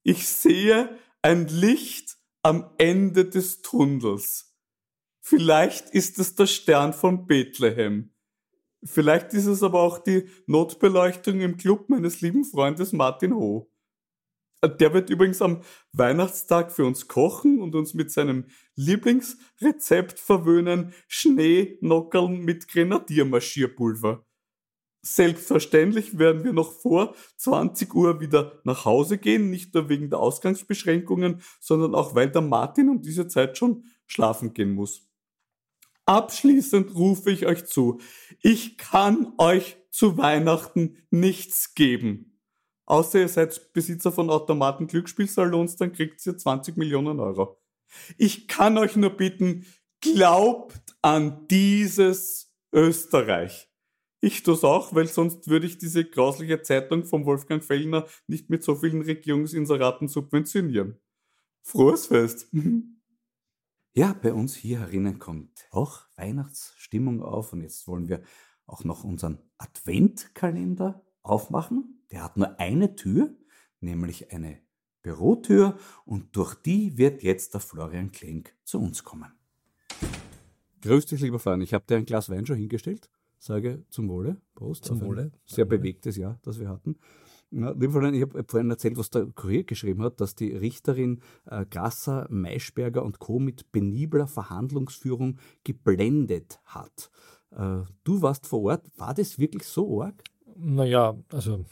Ich 0.03 0.27
sehe 0.27 0.97
ein 1.21 1.47
Licht 1.47 2.17
am 2.43 2.69
Ende 2.77 3.25
des 3.25 3.61
Tunnels. 3.61 4.44
Vielleicht 5.27 5.89
ist 5.89 6.19
es 6.19 6.35
der 6.35 6.45
Stern 6.45 6.93
von 6.93 7.25
Bethlehem. 7.25 8.11
Vielleicht 8.83 9.33
ist 9.33 9.47
es 9.47 9.63
aber 9.63 9.81
auch 9.81 9.97
die 9.97 10.29
Notbeleuchtung 10.45 11.41
im 11.41 11.57
Club 11.57 11.89
meines 11.89 12.21
lieben 12.21 12.45
Freundes 12.45 12.93
Martin 12.93 13.33
Ho. 13.33 13.71
Der 14.63 14.93
wird 14.93 15.09
übrigens 15.09 15.41
am 15.41 15.63
Weihnachtstag 15.93 16.71
für 16.71 16.85
uns 16.85 17.07
kochen 17.07 17.59
und 17.59 17.73
uns 17.73 17.95
mit 17.95 18.11
seinem 18.11 18.45
Lieblingsrezept 18.75 20.19
verwöhnen, 20.19 20.93
Schneenockern 21.07 22.41
mit 22.41 22.67
Grenadiermarschierpulver. 22.67 24.23
Selbstverständlich 25.01 26.19
werden 26.19 26.43
wir 26.43 26.53
noch 26.53 26.71
vor 26.71 27.15
20 27.37 27.95
Uhr 27.95 28.19
wieder 28.21 28.61
nach 28.63 28.85
Hause 28.85 29.17
gehen, 29.17 29.49
nicht 29.49 29.73
nur 29.73 29.89
wegen 29.89 30.11
der 30.11 30.19
Ausgangsbeschränkungen, 30.19 31.41
sondern 31.59 31.95
auch 31.95 32.13
weil 32.13 32.29
der 32.29 32.41
Martin 32.41 32.89
um 32.89 33.01
diese 33.01 33.27
Zeit 33.27 33.57
schon 33.57 33.85
schlafen 34.05 34.53
gehen 34.53 34.73
muss. 34.73 35.09
Abschließend 36.05 36.93
rufe 36.95 37.31
ich 37.31 37.47
euch 37.47 37.65
zu, 37.65 37.99
ich 38.41 38.77
kann 38.77 39.33
euch 39.37 39.77
zu 39.89 40.17
Weihnachten 40.17 40.97
nichts 41.09 41.73
geben. 41.73 42.39
Außer 42.85 43.21
ihr 43.21 43.27
seid 43.27 43.73
Besitzer 43.73 44.11
von 44.11 44.29
Automaten 44.29 44.85
Glücksspielsalons, 44.85 45.77
dann 45.77 45.93
kriegt 45.93 46.23
ihr 46.25 46.37
20 46.37 46.77
Millionen 46.77 47.19
Euro. 47.19 47.59
Ich 48.17 48.47
kann 48.47 48.77
euch 48.77 48.95
nur 48.95 49.11
bitten, 49.11 49.65
glaubt 50.01 50.95
an 51.01 51.47
dieses 51.47 52.53
Österreich. 52.71 53.69
Ich 54.21 54.43
tue 54.43 54.53
es 54.53 54.63
auch, 54.63 54.93
weil 54.93 55.07
sonst 55.07 55.47
würde 55.47 55.65
ich 55.65 55.77
diese 55.77 56.05
grausliche 56.05 56.61
Zeitung 56.61 57.03
von 57.03 57.25
Wolfgang 57.25 57.63
Fellner 57.63 58.05
nicht 58.27 58.49
mit 58.49 58.63
so 58.63 58.75
vielen 58.75 59.01
Regierungsinseraten 59.01 60.07
subventionieren. 60.07 60.99
Frohes 61.63 62.07
Fest! 62.07 62.51
Ja, 63.97 64.11
bei 64.11 64.33
uns 64.33 64.53
hier 64.53 64.81
herinnen 64.81 65.19
kommt 65.19 65.69
auch 65.71 66.01
Weihnachtsstimmung 66.17 67.23
auf 67.23 67.53
und 67.53 67.61
jetzt 67.61 67.87
wollen 67.87 68.09
wir 68.09 68.23
auch 68.65 68.83
noch 68.83 69.05
unseren 69.05 69.39
Adventkalender 69.57 71.01
aufmachen. 71.21 72.03
Der 72.11 72.25
hat 72.25 72.35
nur 72.35 72.59
eine 72.59 72.97
Tür, 72.97 73.33
nämlich 73.79 74.33
eine 74.33 74.59
Bürotür 75.01 75.77
und 76.03 76.35
durch 76.35 76.55
die 76.55 76.97
wird 76.97 77.23
jetzt 77.23 77.53
der 77.53 77.61
Florian 77.61 78.11
Klenk 78.11 78.53
zu 78.65 78.81
uns 78.81 79.05
kommen. 79.05 79.31
Grüß 80.81 81.05
dich, 81.05 81.21
lieber 81.21 81.39
Florian. 81.39 81.61
Ich 81.61 81.73
habe 81.73 81.85
dir 81.87 81.95
ein 81.95 82.05
Glas 82.05 82.29
Wein 82.29 82.45
schon 82.45 82.57
hingestellt. 82.57 83.09
Sage 83.39 83.85
zum 83.89 84.09
Wohle. 84.09 84.41
Prost. 84.55 84.83
Zum 84.83 84.99
Wohle. 84.99 85.31
Sehr 85.45 85.63
bewegtes 85.63 86.17
Jahr, 86.17 86.37
das 86.43 86.59
wir 86.59 86.67
hatten. 86.67 86.97
Ja, 87.57 87.71
lieber 87.71 87.93
Florian, 87.93 88.13
ich 88.13 88.21
habe 88.21 88.43
vorhin 88.45 88.69
erzählt, 88.69 88.97
was 88.97 89.09
der 89.09 89.27
Kurier 89.27 89.63
geschrieben 89.63 90.03
hat, 90.03 90.19
dass 90.19 90.35
die 90.35 90.51
Richterin 90.51 91.21
äh, 91.45 91.65
Grasser, 91.65 92.27
Maischberger 92.29 93.01
und 93.01 93.19
Co. 93.19 93.39
mit 93.39 93.71
penibler 93.71 94.27
Verhandlungsführung 94.27 95.37
geblendet 95.63 96.59
hat. 96.65 97.09
Äh, 97.51 97.83
du 98.03 98.21
warst 98.21 98.45
vor 98.45 98.61
Ort. 98.63 98.83
War 98.97 99.13
das 99.13 99.39
wirklich 99.39 99.63
so 99.63 100.01
arg? 100.01 100.21
Naja, 100.57 101.15
also 101.31 101.63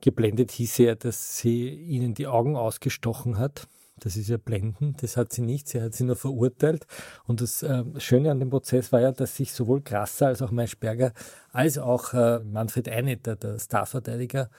geblendet 0.00 0.52
hieß 0.52 0.78
ja, 0.78 0.94
dass 0.94 1.38
sie 1.38 1.70
ihnen 1.70 2.14
die 2.14 2.28
Augen 2.28 2.54
ausgestochen 2.54 3.36
hat. 3.36 3.66
Das 3.98 4.16
ist 4.16 4.28
ja 4.28 4.36
blenden, 4.36 4.94
das 5.00 5.16
hat 5.16 5.32
sie 5.32 5.42
nicht, 5.42 5.68
sie 5.68 5.80
hat 5.80 5.94
sie 5.94 6.04
nur 6.04 6.16
verurteilt. 6.16 6.86
Und 7.26 7.40
das 7.40 7.64
äh, 7.64 7.82
Schöne 7.98 8.30
an 8.30 8.38
dem 8.38 8.50
Prozess 8.50 8.92
war 8.92 9.00
ja, 9.00 9.10
dass 9.10 9.34
sich 9.34 9.52
sowohl 9.52 9.80
Grasser 9.80 10.28
als 10.28 10.40
auch 10.40 10.52
Maischberger 10.52 11.12
als 11.50 11.78
auch 11.78 12.12
äh, 12.12 12.40
Manfred 12.40 12.88
Einetter, 12.88 13.34
der 13.34 13.58
Starverteidiger, 13.58 14.50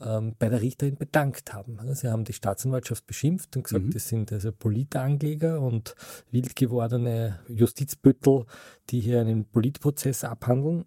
ähm, 0.00 0.34
bei 0.38 0.48
der 0.48 0.60
Richterin 0.60 0.96
bedankt 0.96 1.52
haben. 1.52 1.78
Sie 1.94 2.08
haben 2.08 2.24
die 2.24 2.32
Staatsanwaltschaft 2.32 3.06
beschimpft 3.06 3.56
und 3.56 3.64
gesagt, 3.64 3.86
mhm. 3.86 3.90
das 3.90 4.08
sind 4.08 4.32
also 4.32 4.52
Politankläger 4.52 5.60
und 5.60 5.94
wild 6.30 6.56
gewordene 6.56 7.40
Justizbüttel, 7.48 8.46
die 8.90 9.00
hier 9.00 9.20
einen 9.20 9.44
Politprozess 9.44 10.24
abhandeln. 10.24 10.84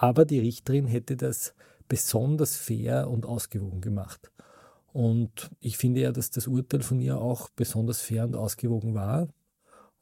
Aber 0.00 0.24
die 0.24 0.40
Richterin 0.40 0.86
hätte 0.86 1.16
das 1.16 1.54
besonders 1.88 2.56
fair 2.56 3.08
und 3.10 3.26
ausgewogen 3.26 3.80
gemacht. 3.80 4.30
Und 4.92 5.50
ich 5.60 5.76
finde 5.76 6.00
ja, 6.00 6.12
dass 6.12 6.30
das 6.30 6.46
Urteil 6.46 6.80
von 6.80 7.00
ihr 7.00 7.18
auch 7.18 7.50
besonders 7.50 8.00
fair 8.00 8.24
und 8.24 8.34
ausgewogen 8.34 8.94
war. 8.94 9.28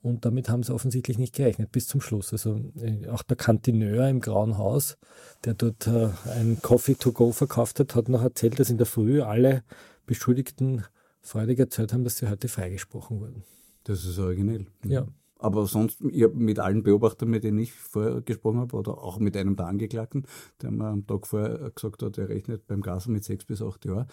Und 0.05 0.27
damit 0.27 0.51
haben 0.51 0.63
sie 0.63 0.75
offensichtlich 0.75 1.17
nicht 1.17 1.35
gerechnet 1.35 1.73
bis 1.73 1.87
zum 1.87 2.03
Schluss. 2.03 2.31
Also 2.31 2.61
äh, 2.77 3.09
auch 3.09 3.23
der 3.23 3.39
Kantineur 3.39 4.07
im 4.07 4.21
Grauen 4.21 4.59
Haus, 4.59 4.99
der 5.47 5.55
dort 5.55 5.87
äh, 5.87 6.11
ein 6.31 6.59
Coffee 6.61 6.95
to 6.95 7.11
go 7.13 7.33
verkauft 7.33 7.81
hat, 7.81 7.95
hat 7.95 8.11
noch 8.11 8.21
erzählt, 8.21 8.61
dass 8.61 8.69
in 8.69 8.77
der 8.77 8.85
Früh 8.85 9.23
alle 9.23 9.65
Beschuldigten 10.05 10.85
freudig 11.23 11.59
erzählt 11.59 11.95
haben, 11.95 12.05
dass 12.05 12.19
sie 12.19 12.29
heute 12.29 12.49
freigesprochen 12.49 13.19
wurden. 13.19 13.45
Das 13.85 14.05
ist 14.05 14.19
originell. 14.19 14.67
Ja. 14.85 15.09
Aber 15.39 15.67
sonst, 15.67 16.03
ich 16.11 16.23
habe 16.23 16.35
mit 16.35 16.59
allen 16.59 16.83
Beobachtern, 16.83 17.31
mit 17.31 17.43
denen 17.43 17.59
ich 17.59 17.73
vorher 17.73 18.21
gesprochen 18.21 18.59
habe, 18.59 18.77
oder 18.77 18.99
auch 18.99 19.19
mit 19.19 19.35
einem 19.39 19.57
der 19.57 19.69
Angeklagten, 19.69 20.27
der 20.61 20.71
mir 20.71 20.89
am 20.89 21.07
Tag 21.07 21.27
vorher 21.27 21.71
gesagt 21.71 22.03
hat, 22.03 22.19
er 22.19 22.29
rechnet 22.29 22.67
beim 22.67 22.83
Gasel 22.83 23.11
mit 23.11 23.25
sechs 23.25 23.47
bis 23.47 23.63
acht 23.63 23.87
Jahren. 23.87 24.07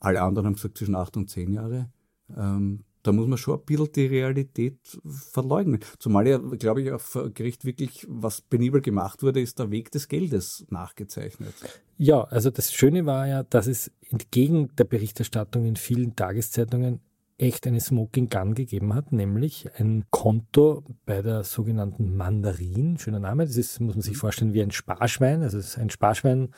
Alle 0.00 0.20
anderen 0.20 0.46
haben 0.46 0.54
gesagt 0.54 0.78
zwischen 0.78 0.96
acht 0.96 1.16
und 1.16 1.30
zehn 1.30 1.52
Jahre. 1.52 1.92
Ähm, 2.36 2.82
da 3.02 3.12
muss 3.12 3.26
man 3.26 3.38
schon 3.38 3.58
ein 3.58 3.64
bisschen 3.64 3.92
die 3.92 4.06
Realität 4.06 4.78
verleugnen. 5.04 5.80
Zumal 5.98 6.26
ja, 6.26 6.38
glaube 6.38 6.82
ich, 6.82 6.92
auf 6.92 7.18
Gericht 7.34 7.64
wirklich, 7.64 8.06
was 8.08 8.40
penibel 8.40 8.80
gemacht 8.80 9.22
wurde, 9.22 9.40
ist 9.40 9.58
der 9.58 9.70
Weg 9.70 9.90
des 9.90 10.08
Geldes 10.08 10.64
nachgezeichnet. 10.70 11.54
Ja, 11.98 12.24
also 12.24 12.50
das 12.50 12.72
Schöne 12.72 13.06
war 13.06 13.26
ja, 13.26 13.42
dass 13.42 13.66
es 13.66 13.90
entgegen 14.10 14.70
der 14.76 14.84
Berichterstattung 14.84 15.64
in 15.64 15.76
vielen 15.76 16.16
Tageszeitungen 16.16 17.00
echt 17.38 17.66
eine 17.66 17.80
Smoking 17.80 18.28
Gun 18.28 18.54
gegeben 18.54 18.94
hat, 18.94 19.10
nämlich 19.10 19.68
ein 19.76 20.04
Konto 20.10 20.84
bei 21.04 21.22
der 21.22 21.42
sogenannten 21.42 22.16
Mandarin, 22.16 22.98
schöner 22.98 23.18
Name, 23.18 23.46
das 23.46 23.56
ist, 23.56 23.80
muss 23.80 23.96
man 23.96 24.02
sich 24.02 24.16
vorstellen, 24.16 24.54
wie 24.54 24.62
ein 24.62 24.70
Sparschwein, 24.70 25.42
also 25.42 25.58
es 25.58 25.70
ist 25.70 25.78
ein 25.78 25.90
Sparschwein, 25.90 26.50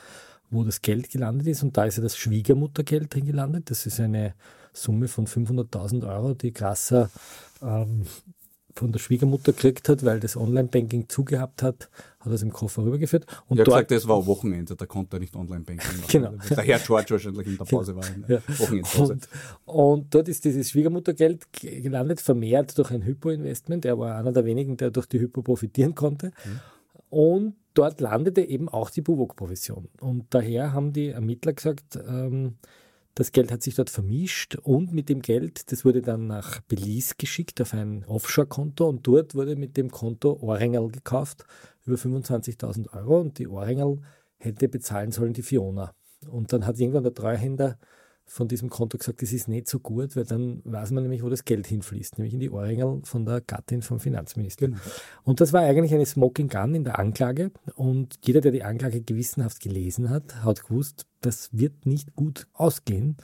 wo 0.51 0.63
das 0.63 0.83
Geld 0.83 1.09
gelandet 1.09 1.47
ist 1.47 1.63
und 1.63 1.75
da 1.75 1.85
ist 1.85 1.97
ja 1.97 2.03
das 2.03 2.17
Schwiegermuttergeld 2.17 3.13
drin 3.13 3.25
gelandet, 3.25 3.71
das 3.71 3.87
ist 3.87 3.99
eine 3.99 4.35
Summe 4.75 5.07
von 5.07 5.27
500.000 5.27 6.07
Euro, 6.07 6.33
die 6.33 6.53
Grasser 6.53 7.09
ähm, 7.61 8.03
von 8.77 8.91
der 8.91 8.99
Schwiegermutter 8.99 9.53
gekriegt 9.53 9.87
hat, 9.87 10.03
weil 10.03 10.19
das 10.19 10.35
Online-Banking 10.35 11.07
zugehabt 11.07 11.63
hat, 11.63 11.89
hat 12.19 12.27
er 12.27 12.33
es 12.33 12.41
im 12.41 12.51
Koffer 12.51 12.83
rübergeführt. 12.83 13.25
Und 13.47 13.57
ja, 13.57 13.63
dort, 13.63 13.77
gesagt, 13.77 13.91
das 13.91 14.07
war 14.07 14.25
Wochenende, 14.25 14.75
da 14.75 14.85
konnte 14.85 15.15
er 15.15 15.19
nicht 15.21 15.35
Online-Banking 15.35 16.01
machen. 16.01 16.07
genau. 16.09 16.33
Der 16.49 16.63
Herr 16.63 16.79
George 16.79 17.11
wahrscheinlich 17.11 17.47
in 17.47 17.57
der 17.57 17.63
Pause 17.63 17.95
war. 17.95 18.03
Ja. 18.27 18.41
Und, 18.99 19.29
und, 19.65 20.13
dort 20.13 20.27
ist 20.27 20.43
dieses 20.43 20.71
Schwiegermuttergeld 20.71 21.53
gelandet, 21.53 22.19
vermehrt 22.19 22.77
durch 22.77 22.91
ein 22.91 23.03
Hypo-Investment. 23.03 23.85
Er 23.85 23.97
war 23.97 24.17
einer 24.17 24.33
der 24.33 24.43
wenigen, 24.43 24.75
der 24.75 24.91
durch 24.91 25.05
die 25.05 25.19
Hypo 25.19 25.41
profitieren 25.41 25.95
konnte. 25.95 26.27
Mhm. 26.27 26.59
Und 27.09 27.55
dort 27.75 28.01
landete 28.01 28.41
eben 28.41 28.67
auch 28.67 28.89
die 28.89 29.01
Buwok-Provision. 29.01 29.87
Und 30.01 30.25
daher 30.31 30.73
haben 30.73 30.91
die 30.91 31.09
Ermittler 31.09 31.53
gesagt, 31.53 31.97
ähm, 32.07 32.55
das 33.15 33.31
Geld 33.31 33.51
hat 33.51 33.63
sich 33.63 33.75
dort 33.75 33.89
vermischt 33.89 34.55
und 34.55 34.93
mit 34.93 35.07
dem 35.07 35.21
Geld, 35.21 35.71
das 35.71 35.85
wurde 35.85 36.01
dann 36.01 36.27
nach 36.27 36.59
Belize 36.61 37.15
geschickt 37.17 37.61
auf 37.61 37.73
ein 37.73 38.03
Offshore-Konto 38.05 38.87
und 38.87 39.07
dort 39.07 39.35
wurde 39.35 39.55
mit 39.55 39.77
dem 39.77 39.89
Konto 39.89 40.37
Ohrengel 40.41 40.89
gekauft 40.89 41.45
über 41.85 41.95
25.000 41.95 42.93
Euro 42.93 43.21
und 43.21 43.39
die 43.39 43.47
Ohrengel 43.47 44.01
hätte 44.37 44.67
bezahlen 44.67 45.11
sollen 45.11 45.33
die 45.33 45.43
Fiona. 45.43 45.93
Und 46.29 46.51
dann 46.51 46.65
hat 46.65 46.77
irgendwann 46.77 47.03
der 47.03 47.13
Treuhänder 47.13 47.79
von 48.25 48.47
diesem 48.47 48.69
Konto 48.69 48.97
gesagt, 48.97 49.21
das 49.21 49.31
ist 49.31 49.47
nicht 49.47 49.67
so 49.67 49.79
gut, 49.79 50.15
weil 50.15 50.25
dann 50.25 50.61
weiß 50.65 50.91
man 50.91 51.03
nämlich, 51.03 51.23
wo 51.23 51.29
das 51.29 51.45
Geld 51.45 51.67
hinfließt, 51.67 52.17
nämlich 52.17 52.33
in 52.33 52.39
die 52.39 52.49
Ohrringel 52.49 53.01
von 53.03 53.25
der 53.25 53.41
Gattin 53.41 53.81
vom 53.81 53.99
Finanzminister. 53.99 54.67
Genau. 54.67 54.79
Und 55.23 55.41
das 55.41 55.53
war 55.53 55.61
eigentlich 55.61 55.93
eine 55.93 56.05
Smoking 56.05 56.49
Gun 56.49 56.75
in 56.75 56.83
der 56.83 56.99
Anklage 56.99 57.51
und 57.75 58.19
jeder, 58.23 58.41
der 58.41 58.51
die 58.51 58.63
Anklage 58.63 59.01
gewissenhaft 59.01 59.61
gelesen 59.61 60.09
hat, 60.09 60.43
hat 60.43 60.65
gewusst, 60.65 61.05
das 61.21 61.49
wird 61.51 61.85
nicht 61.85 62.15
gut 62.15 62.47
ausgehen. 62.53 63.17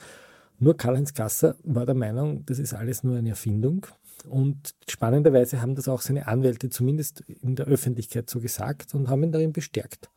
Nur 0.59 0.77
Karl-Heinz 0.77 1.15
Gasser 1.15 1.55
war 1.63 1.87
der 1.87 1.95
Meinung, 1.95 2.45
das 2.45 2.59
ist 2.59 2.73
alles 2.73 3.03
nur 3.03 3.17
eine 3.17 3.29
Erfindung. 3.29 3.87
Und 4.27 4.75
spannenderweise 4.87 5.61
haben 5.61 5.73
das 5.73 5.87
auch 5.87 6.01
seine 6.01 6.27
Anwälte 6.27 6.69
zumindest 6.69 7.21
in 7.21 7.55
der 7.55 7.65
Öffentlichkeit 7.65 8.29
so 8.29 8.39
gesagt 8.39 8.93
und 8.93 9.09
haben 9.09 9.23
ihn 9.23 9.31
darin 9.31 9.53
bestärkt. 9.53 10.11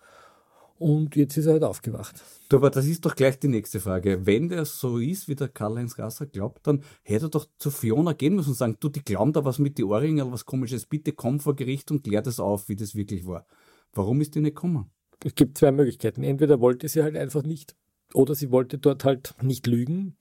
Und 0.79 1.15
jetzt 1.15 1.37
ist 1.37 1.47
er 1.47 1.53
halt 1.53 1.63
aufgewacht. 1.63 2.23
Du, 2.49 2.57
aber 2.57 2.69
das 2.69 2.87
ist 2.87 3.05
doch 3.05 3.15
gleich 3.15 3.39
die 3.39 3.49
nächste 3.49 3.79
Frage. 3.79 4.27
Wenn 4.27 4.49
der 4.49 4.65
so 4.65 4.99
ist, 4.99 5.29
wie 5.29 5.37
der 5.37 5.49
Karl-Heinz 5.49 5.95
Gasser 5.95 6.27
glaubt, 6.27 6.67
dann 6.67 6.83
hätte 7.03 7.27
er 7.27 7.29
doch 7.31 7.47
zu 7.59 7.71
Fiona 7.71 8.13
gehen 8.13 8.35
müssen 8.35 8.51
und 8.51 8.57
sagen, 8.57 8.77
du, 8.81 8.89
die 8.89 9.05
glauben 9.05 9.33
da 9.33 9.45
was 9.45 9.59
mit 9.59 9.79
die 9.79 9.85
Ohrringe, 9.85 10.31
was 10.33 10.45
komisches, 10.45 10.87
bitte 10.87 11.13
komm 11.13 11.39
vor 11.39 11.55
Gericht 11.55 11.91
und 11.91 12.03
klär 12.03 12.23
das 12.23 12.41
auf, 12.41 12.69
wie 12.69 12.77
das 12.77 12.95
wirklich 12.95 13.27
war. 13.27 13.47
Warum 13.93 14.21
ist 14.21 14.35
die 14.35 14.41
nicht 14.41 14.57
gekommen? 14.57 14.91
Es 15.25 15.35
gibt 15.35 15.59
zwei 15.59 15.71
Möglichkeiten. 15.71 16.25
Entweder 16.25 16.61
wollte 16.61 16.89
sie 16.89 17.03
halt 17.03 17.17
einfach 17.17 17.45
nicht 17.45 17.77
oder 18.13 18.35
sie 18.35 18.51
wollte 18.51 18.79
dort 18.79 19.05
halt 19.05 19.35
nicht 19.43 19.67
lügen 19.67 20.17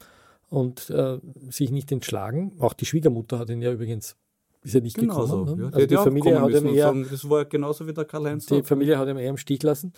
und 0.50 0.90
äh, 0.92 1.20
sich 1.50 1.72
nicht 1.72 1.92
entschlagen. 1.92 2.54
Auch 2.60 2.74
die 2.74 2.86
Schwiegermutter 2.86 3.40
hat 3.40 3.50
ihn 3.50 3.62
ja 3.62 3.74
übrigens 3.74 4.16
ist 4.64 4.76
ja 4.76 4.80
nicht 4.80 4.98
Genau 4.98 5.22
gekommen. 5.22 5.58
Ne? 5.58 5.64
Ja, 5.64 5.66
also 5.68 5.80
die, 5.80 5.88
die, 5.88 5.96
Familie 5.96 6.42
hat 6.42 6.50
ihm 6.52 6.68
eher, 6.68 6.86
sagen, 6.86 7.08
das 7.10 7.30
war 7.30 7.46
genauso 7.46 7.86
wie 7.86 7.94
der 7.94 8.06
Karl-Heinz. 8.06 8.46
die. 8.46 8.64
Familie 8.64 8.98
hat 8.98 9.10
ihm 9.10 9.18
eher 9.18 9.30
im 9.30 9.38
Stich 9.38 9.62
lassen. 9.62 9.92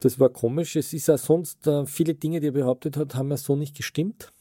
Das 0.00 0.18
war 0.18 0.30
komisch. 0.30 0.76
Es 0.76 0.92
ist 0.92 1.08
ja 1.08 1.18
sonst, 1.18 1.66
äh, 1.66 1.84
viele 1.86 2.14
Dinge, 2.14 2.40
die 2.40 2.48
er 2.48 2.52
behauptet 2.52 2.96
hat, 2.96 3.14
haben 3.14 3.30
ja 3.30 3.36
so 3.36 3.54
nicht 3.54 3.76
gestimmt. 3.76 4.32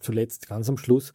Zuletzt, 0.00 0.48
ganz 0.48 0.68
am 0.68 0.76
Schluss, 0.76 1.12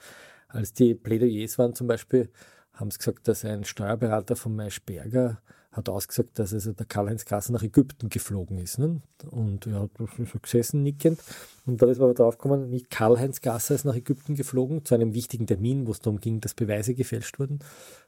als 0.48 0.74
die 0.74 0.96
Plädoyers 0.96 1.58
waren 1.58 1.76
zum 1.76 1.88
Beispiel, 1.88 2.30
haben 2.74 2.92
sie 2.92 2.98
gesagt, 2.98 3.28
dass 3.28 3.44
ein 3.44 3.66
Steuerberater 3.66 4.36
von 4.36 4.56
Maischberger 4.56 5.42
hat 5.72 5.90
ausgesagt, 5.90 6.40
dass 6.40 6.54
also 6.54 6.72
der 6.72 6.86
Karl-Heinz 6.86 7.26
Gasser 7.26 7.54
nach 7.54 7.62
Ägypten 7.62 8.10
geflogen 8.10 8.58
ist. 8.58 8.80
Ne? 8.80 9.02
Und 9.30 9.68
er 9.68 9.82
hat 9.82 9.92
so 9.98 10.40
gesessen, 10.40 10.82
nickend. 10.82 11.20
Und 11.66 11.82
dann 11.82 11.90
ist 11.90 12.00
man 12.00 12.06
aber 12.06 12.16
draufgekommen, 12.16 12.70
nicht 12.70 12.90
Karl-Heinz 12.90 13.42
Gasser 13.42 13.76
ist 13.76 13.86
nach 13.86 13.96
Ägypten 13.96 14.36
geflogen, 14.36 14.86
zu 14.86 14.96
einem 14.96 15.14
wichtigen 15.14 15.46
Termin, 15.46 15.86
wo 15.86 15.92
es 15.92 16.00
darum 16.00 16.20
ging, 16.20 16.42
dass 16.42 16.54
Beweise 16.54 16.96
gefälscht 16.96 17.38
wurden, 17.38 17.60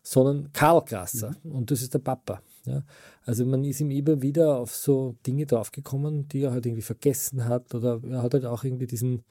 sondern 0.02 0.52
Karl 0.54 0.84
Gasser. 0.86 1.36
Und 1.44 1.70
das 1.70 1.82
ist 1.82 1.94
der 1.94 2.00
Papa. 2.00 2.42
Ja? 2.66 2.84
Also 3.26 3.46
man 3.46 3.64
ist 3.64 3.80
ihm 3.82 3.92
immer 3.92 4.22
wieder 4.22 4.58
auf 4.58 4.76
so 4.76 5.16
Dinge 5.26 5.46
draufgekommen, 5.46 6.28
die 6.28 6.42
er 6.44 6.52
halt 6.52 6.66
irgendwie 6.66 6.82
vergessen 6.82 7.46
hat. 7.46 7.74
Oder 7.76 8.00
er 8.10 8.22
hat 8.24 8.34
halt 8.34 8.46
auch 8.46 8.64
irgendwie 8.64 8.88
diesen 8.88 9.24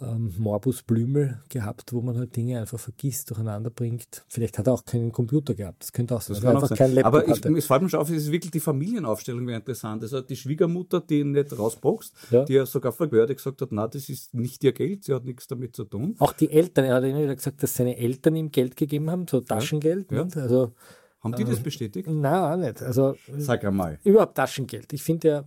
ähm, 0.00 0.34
Morbus 0.38 0.82
Blümel 0.82 1.40
gehabt, 1.48 1.92
wo 1.92 2.00
man 2.00 2.18
halt 2.18 2.34
Dinge 2.34 2.60
einfach 2.60 2.80
vergisst, 2.80 3.30
durcheinander 3.30 3.70
bringt. 3.70 4.24
Vielleicht 4.28 4.58
hat 4.58 4.66
er 4.66 4.72
auch 4.72 4.84
keinen 4.84 5.12
Computer 5.12 5.54
gehabt. 5.54 5.84
Das 5.84 5.92
könnte 5.92 6.16
auch 6.16 6.20
sein. 6.20 6.34
Das 6.34 6.44
einfach 6.44 6.76
sein. 6.76 6.94
Laptop 6.94 7.06
Aber 7.14 7.24
ich, 7.28 7.36
hatte. 7.36 7.56
es 7.56 7.66
fällt 7.66 7.82
mir 7.82 7.88
schon 7.88 8.00
auf, 8.00 8.10
es 8.10 8.24
ist 8.24 8.32
wirklich 8.32 8.50
die 8.50 8.60
Familienaufstellung 8.60 9.46
wäre 9.46 9.58
interessant. 9.60 10.02
Also 10.02 10.20
die 10.20 10.36
Schwiegermutter, 10.36 11.00
die 11.00 11.20
ihn 11.20 11.30
nicht 11.32 11.56
rausboxt, 11.56 12.12
Ja. 12.30 12.44
die 12.44 12.54
ja 12.54 12.66
sogar 12.66 12.92
vor 12.92 13.06
Behörde 13.06 13.34
gesagt 13.36 13.60
hat, 13.62 13.70
na, 13.70 13.86
das 13.86 14.08
ist 14.08 14.34
nicht 14.34 14.64
ihr 14.64 14.72
Geld, 14.72 15.04
sie 15.04 15.14
hat 15.14 15.24
nichts 15.24 15.46
damit 15.46 15.76
zu 15.76 15.84
tun. 15.84 16.16
Auch 16.18 16.32
die 16.32 16.50
Eltern, 16.50 16.86
er 16.86 16.96
hat 16.96 17.04
immer 17.04 17.22
wieder 17.22 17.36
gesagt, 17.36 17.62
dass 17.62 17.74
seine 17.74 17.96
Eltern 17.96 18.34
ihm 18.34 18.50
Geld 18.50 18.76
gegeben 18.76 19.10
haben, 19.10 19.26
so 19.28 19.40
Taschengeld. 19.40 20.10
Ja. 20.10 20.26
Also, 20.34 20.72
Haben 21.24 21.34
die 21.36 21.44
das 21.44 21.60
bestätigt? 21.60 22.08
nein, 22.08 22.34
auch 22.34 22.56
nicht. 22.56 22.82
Also, 22.82 23.16
Sag 23.36 23.64
einmal. 23.64 23.98
überhaupt 24.04 24.36
Taschengeld. 24.36 24.92
Ich 24.92 25.02
finde 25.02 25.28
ja, 25.28 25.44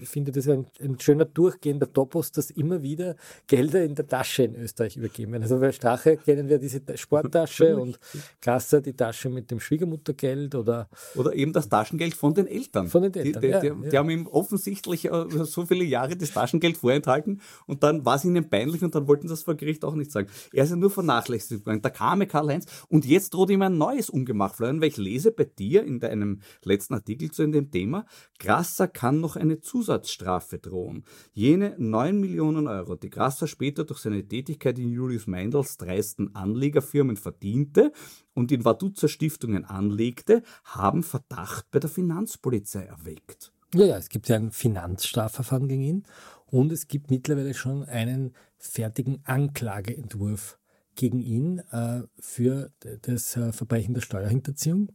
ich 0.00 0.08
finde 0.08 0.32
das 0.32 0.48
ein, 0.48 0.66
ein 0.80 0.98
schöner 1.00 1.24
durchgehender 1.24 1.92
Topos, 1.92 2.32
dass 2.32 2.50
immer 2.50 2.82
wieder 2.82 3.16
Gelder 3.46 3.84
in 3.84 3.94
der 3.94 4.06
Tasche 4.06 4.44
in 4.44 4.54
Österreich 4.56 4.96
übergeben 4.96 5.32
werden. 5.32 5.42
Also 5.42 5.58
bei 5.58 5.72
Strache 5.72 6.16
kennen 6.16 6.48
wir 6.48 6.58
diese 6.58 6.80
Sporttasche 6.96 7.76
und 7.76 7.98
Gasser 8.40 8.80
die 8.80 8.94
Tasche 8.94 9.28
mit 9.28 9.50
dem 9.50 9.60
Schwiegermuttergeld 9.60 10.54
oder 10.54 10.88
Oder 11.14 11.34
eben 11.34 11.52
das 11.52 11.68
Taschengeld 11.68 12.14
von 12.14 12.34
den 12.34 12.46
Eltern. 12.46 12.88
Von 12.88 13.02
den 13.02 13.14
Eltern, 13.14 13.42
Die, 13.42 13.48
die, 13.48 13.52
ja, 13.52 13.60
die, 13.60 13.66
ja. 13.66 13.74
die 13.74 13.98
haben 13.98 14.10
ihm 14.10 14.26
offensichtlich 14.26 15.06
äh, 15.06 15.26
so 15.44 15.66
viele 15.66 15.84
Jahre 15.84 16.16
das 16.16 16.32
Taschengeld 16.32 16.76
vorenthalten 16.76 17.40
und 17.66 17.82
dann 17.82 18.04
war 18.04 18.16
es 18.16 18.24
ihnen 18.24 18.48
peinlich 18.48 18.82
und 18.82 18.94
dann 18.94 19.08
wollten 19.08 19.28
sie 19.28 19.32
das 19.32 19.42
vor 19.42 19.54
Gericht 19.54 19.84
auch 19.84 19.94
nicht 19.94 20.12
sagen. 20.12 20.28
Er 20.52 20.64
ist 20.64 20.70
ja 20.70 20.76
nur 20.76 20.90
vernachlässigt 20.90 21.66
worden. 21.66 21.82
Da 21.82 21.90
kam 21.90 22.26
Karl-Heinz 22.26 22.66
und 22.88 23.04
jetzt 23.04 23.34
droht 23.34 23.50
ihm 23.50 23.62
ein 23.62 23.78
neues 23.78 24.10
Ungemach, 24.10 24.54
Florian, 24.54 24.80
weil 24.80 24.88
ich 24.88 24.96
lese 24.96 25.30
bei 25.30 25.44
dir 25.44 25.84
in 25.84 26.00
deinem 26.00 26.40
letzten 26.64 26.94
Artikel 26.94 27.30
zu 27.30 27.46
dem 27.46 27.70
Thema, 27.70 28.06
Grasser 28.38 28.88
kann 28.88 29.20
noch 29.20 29.36
eine 29.36 29.60
Zusatzstrafe 29.88 30.58
drohen. 30.58 31.04
Jene 31.32 31.74
9 31.78 32.20
Millionen 32.20 32.66
Euro, 32.66 32.94
die 32.94 33.08
Grasser 33.08 33.46
später 33.46 33.84
durch 33.84 34.00
seine 34.00 34.22
Tätigkeit 34.22 34.78
in 34.78 34.92
Julius 34.92 35.26
Meindls 35.26 35.78
dreisten 35.78 36.34
Anlegerfirmen 36.34 37.16
verdiente 37.16 37.92
und 38.34 38.52
in 38.52 38.66
Vaduzzer 38.66 39.08
Stiftungen 39.08 39.64
anlegte, 39.64 40.42
haben 40.64 41.02
Verdacht 41.02 41.70
bei 41.70 41.78
der 41.78 41.88
Finanzpolizei 41.88 42.82
erweckt. 42.82 43.50
Ja, 43.74 43.86
ja, 43.86 43.96
es 43.96 44.10
gibt 44.10 44.28
ja 44.28 44.36
ein 44.36 44.50
Finanzstrafverfahren 44.50 45.68
gegen 45.68 45.82
ihn 45.82 46.02
und 46.46 46.70
es 46.70 46.88
gibt 46.88 47.10
mittlerweile 47.10 47.54
schon 47.54 47.84
einen 47.84 48.34
fertigen 48.58 49.20
Anklageentwurf 49.24 50.58
gegen 50.96 51.20
ihn 51.20 51.60
äh, 51.70 52.02
für 52.18 52.72
das 53.02 53.36
äh, 53.36 53.52
Verbrechen 53.52 53.94
der 53.94 54.02
Steuerhinterziehung. 54.02 54.90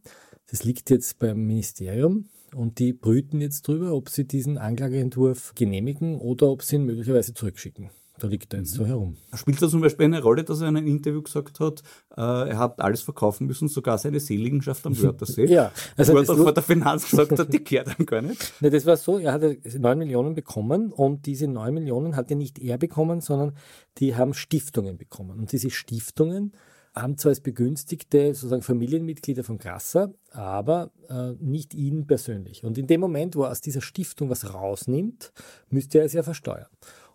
Das 0.50 0.62
liegt 0.62 0.90
jetzt 0.90 1.18
beim 1.18 1.46
Ministerium 1.46 2.28
und 2.54 2.78
die 2.78 2.92
brüten 2.92 3.40
jetzt 3.40 3.66
drüber, 3.68 3.92
ob 3.92 4.08
sie 4.08 4.24
diesen 4.24 4.58
Anklageentwurf 4.58 5.52
genehmigen 5.54 6.18
oder 6.18 6.48
ob 6.48 6.62
sie 6.62 6.76
ihn 6.76 6.84
möglicherweise 6.84 7.34
zurückschicken. 7.34 7.90
Da 8.18 8.28
liegt 8.28 8.52
er 8.52 8.60
jetzt 8.60 8.74
so 8.74 8.86
herum. 8.86 9.16
Spielt 9.34 9.60
da 9.60 9.68
zum 9.68 9.80
Beispiel 9.80 10.04
eine 10.04 10.22
Rolle, 10.22 10.44
dass 10.44 10.60
er 10.60 10.68
in 10.68 10.76
einem 10.76 10.86
Interview 10.86 11.20
gesagt 11.20 11.58
hat, 11.58 11.82
äh, 12.16 12.20
er 12.20 12.58
hat 12.58 12.80
alles 12.80 13.02
verkaufen 13.02 13.48
müssen, 13.48 13.66
sogar 13.66 13.98
seine 13.98 14.20
Seligenschafft 14.20 14.86
am 14.86 14.96
Wörthersee? 15.02 15.46
Ja, 15.46 15.72
also 15.96 16.12
wo 16.12 16.18
er 16.18 16.24
vor 16.24 16.54
der 16.54 16.62
Finanz 16.62 17.10
gesagt 17.10 17.36
hat, 17.36 17.52
die 17.52 17.58
kehrt 17.58 17.98
ihm 17.98 18.06
gar 18.06 18.22
nicht. 18.22 18.52
Ne, 18.60 18.70
das 18.70 18.86
war 18.86 18.96
so, 18.96 19.18
er 19.18 19.32
hatte 19.32 19.58
9 19.64 19.98
Millionen 19.98 20.34
bekommen 20.34 20.92
und 20.92 21.26
diese 21.26 21.48
9 21.48 21.74
Millionen 21.74 22.14
hat 22.14 22.30
ja 22.30 22.36
nicht 22.36 22.60
er 22.60 22.78
bekommen, 22.78 23.20
sondern 23.20 23.56
die 23.98 24.14
haben 24.14 24.32
Stiftungen 24.32 24.96
bekommen. 24.96 25.40
Und 25.40 25.50
diese 25.50 25.70
Stiftungen 25.70 26.52
haben 26.94 27.18
zwar 27.18 27.30
als 27.30 27.40
Begünstigte 27.40 28.34
sozusagen 28.34 28.62
Familienmitglieder 28.62 29.42
von 29.42 29.58
Grasser, 29.58 30.14
aber 30.30 30.90
äh, 31.08 31.32
nicht 31.40 31.74
ihn 31.74 32.06
persönlich. 32.06 32.64
Und 32.64 32.78
in 32.78 32.86
dem 32.86 33.00
Moment, 33.00 33.34
wo 33.34 33.42
er 33.42 33.50
aus 33.50 33.60
dieser 33.60 33.80
Stiftung 33.80 34.30
was 34.30 34.54
rausnimmt, 34.54 35.32
müsste 35.70 35.98
er 35.98 36.04
es 36.04 36.12
ja 36.12 36.22
versteuern. 36.22 36.68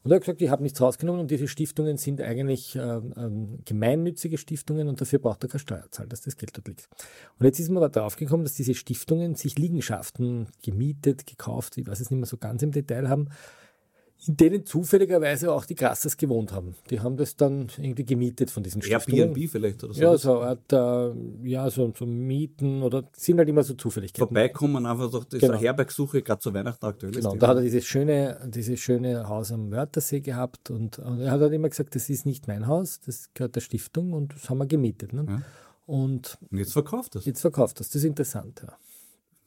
Und 0.04 0.12
er 0.12 0.16
hat 0.16 0.22
gesagt, 0.22 0.42
ich 0.42 0.50
habe 0.50 0.64
nichts 0.64 0.80
rausgenommen 0.80 1.22
und 1.22 1.32
diese 1.32 1.48
Stiftungen 1.48 1.98
sind 1.98 2.22
eigentlich 2.22 2.76
ähm, 2.76 3.14
ähm, 3.18 3.60
gemeinnützige 3.66 4.38
Stiftungen 4.38 4.88
und 4.88 5.00
dafür 5.00 5.20
braucht 5.20 5.44
er 5.44 5.50
keine 5.50 5.60
Steuer 5.60 5.86
zahlen, 5.92 6.10
dass 6.10 6.22
das 6.22 6.38
Geld 6.38 6.56
dort 6.56 6.68
liegt. 6.68 6.90
Und 7.38 7.46
jetzt 7.46 7.60
ist 7.60 7.70
man 7.70 7.78
aber 7.78 7.90
draufgekommen, 7.90 8.46
dass 8.46 8.54
diese 8.54 8.76
Stiftungen 8.76 9.36
sich 9.36 9.58
Liegenschaften 9.58 10.48
gemietet, 10.64 11.28
gekauft, 11.28 11.78
ich 11.78 11.88
weiß 11.88 12.00
es 12.00 12.12
nicht 12.12 12.20
mehr 12.20 12.28
so 12.28 12.38
ganz 12.38 12.64
im 12.64 12.72
Detail 12.72 13.10
haben, 13.10 13.30
in 14.28 14.36
denen 14.36 14.66
zufälligerweise 14.66 15.52
auch 15.54 15.64
die 15.66 15.76
Grassers 15.76 16.18
gewohnt 16.18 16.52
haben. 16.52 16.76
Die 16.90 17.00
haben 17.00 17.16
das 17.16 17.38
dann 17.38 17.68
irgendwie 17.78 18.04
gemietet 18.04 18.52
von 18.52 18.64
diesen 18.64 18.82
Stiftungen. 18.82 19.20
Airbnb 19.30 19.50
vielleicht 19.50 19.84
oder 19.84 19.94
so. 19.94 20.02
Ja, 20.02 20.18
so, 20.18 20.42
Art, 20.42 20.74
äh, 20.74 21.48
ja, 21.48 21.70
so, 21.70 21.94
so 21.98 22.06
Mieten 22.06 22.84
oder 22.84 23.04
sind 23.14 23.38
halt 23.38 23.48
immer 23.48 23.64
so 23.64 23.76
Zufälligkeiten. 23.76 24.28
Vorbeikommen, 24.28 24.86
einfach 24.86 25.10
durch 25.10 25.26
diese 25.26 25.48
Genau. 25.48 25.58
Herbergsuche, 25.60 26.22
gerade 26.22 26.40
zu 26.42 26.54
Weihnachten 26.54 26.86
aktuell. 26.86 27.14
Genau, 27.14 27.36
da 27.36 27.48
hat 27.48 27.58
er 27.58 27.62
dieses 27.64 27.86
schöne, 27.86 28.50
dieses 28.54 28.80
schöne 28.80 29.30
Haus 29.30 29.52
am 29.54 29.72
Wörthersee 29.72 30.20
gehabt 30.20 30.70
und, 30.70 31.00
und 31.00 31.22
er 31.22 31.32
hat 31.32 31.40
halt 31.40 31.54
immer 31.54 31.70
gesagt, 31.70 31.96
das 31.96 32.10
ist 32.10 32.26
nicht 32.26 32.48
mein 32.48 32.68
Haus, 32.68 33.00
das 33.00 33.30
gehört 33.34 33.56
der 33.56 33.62
Stiftung 33.62 34.12
und 34.12 34.34
das 34.36 34.50
haben 34.50 34.58
wir 34.58 34.66
gemietet. 34.68 35.14
Ne? 35.14 35.26
Ja. 35.30 35.42
Und 35.86 36.38
Und 36.52 36.58
jetzt 36.58 36.74
verkauft 36.74 37.16
das. 37.16 37.26
jetzt 37.26 37.42
verkauft 37.42 37.80
das. 37.80 37.88
Das 37.88 37.96
ist 37.96 38.04
interessant, 38.04 38.62
ja. 38.68 38.74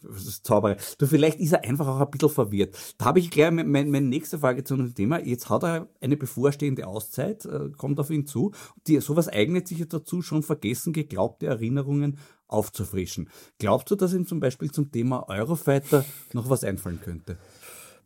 Das 0.03 0.27
ist 0.27 0.47
Zauberei. 0.47 0.77
Du, 0.99 1.07
vielleicht 1.07 1.39
ist 1.41 1.53
er 1.53 1.65
einfach 1.65 1.87
auch 1.87 2.01
ein 2.01 2.11
bisschen 2.11 2.29
verwirrt. 2.31 2.77
Da 2.99 3.07
habe 3.07 3.19
ich 3.21 3.31
gleich 3.31 3.51
meine, 3.51 3.69
meine 3.69 4.07
nächste 4.07 4.39
Frage 4.39 4.65
zu 4.65 4.77
dem 4.77 4.95
Thema. 4.95 5.21
Jetzt 5.21 5.49
hat 5.51 5.63
er 5.65 5.89
eine 6.01 6.17
bevorstehende 6.17 6.87
Auszeit, 6.87 7.45
äh, 7.45 7.71
kommt 7.77 7.99
auf 8.01 8.11
ihn 8.11 8.27
zu. 8.27 8.53
Die, 8.87 8.99
sowas 9.01 9.29
eignet 9.29 9.69
sich 9.69 9.79
ja 9.79 9.87
dazu, 9.87 10.23
schon 10.23 10.43
vergessen 10.43 10.93
geglaubte 10.93 11.47
Erinnerungen 11.47 12.19
aufzufrischen. 12.49 13.29
Glaubst 13.59 13.91
du, 13.91 13.95
dass 13.97 14.13
ihm 14.13 14.27
zum 14.27 14.41
Beispiel 14.41 14.71
zum 14.71 14.91
Thema 14.93 15.29
Eurofighter 15.29 16.05
noch 16.33 16.51
was 16.51 16.65
einfallen 16.65 17.01
könnte? 17.03 17.39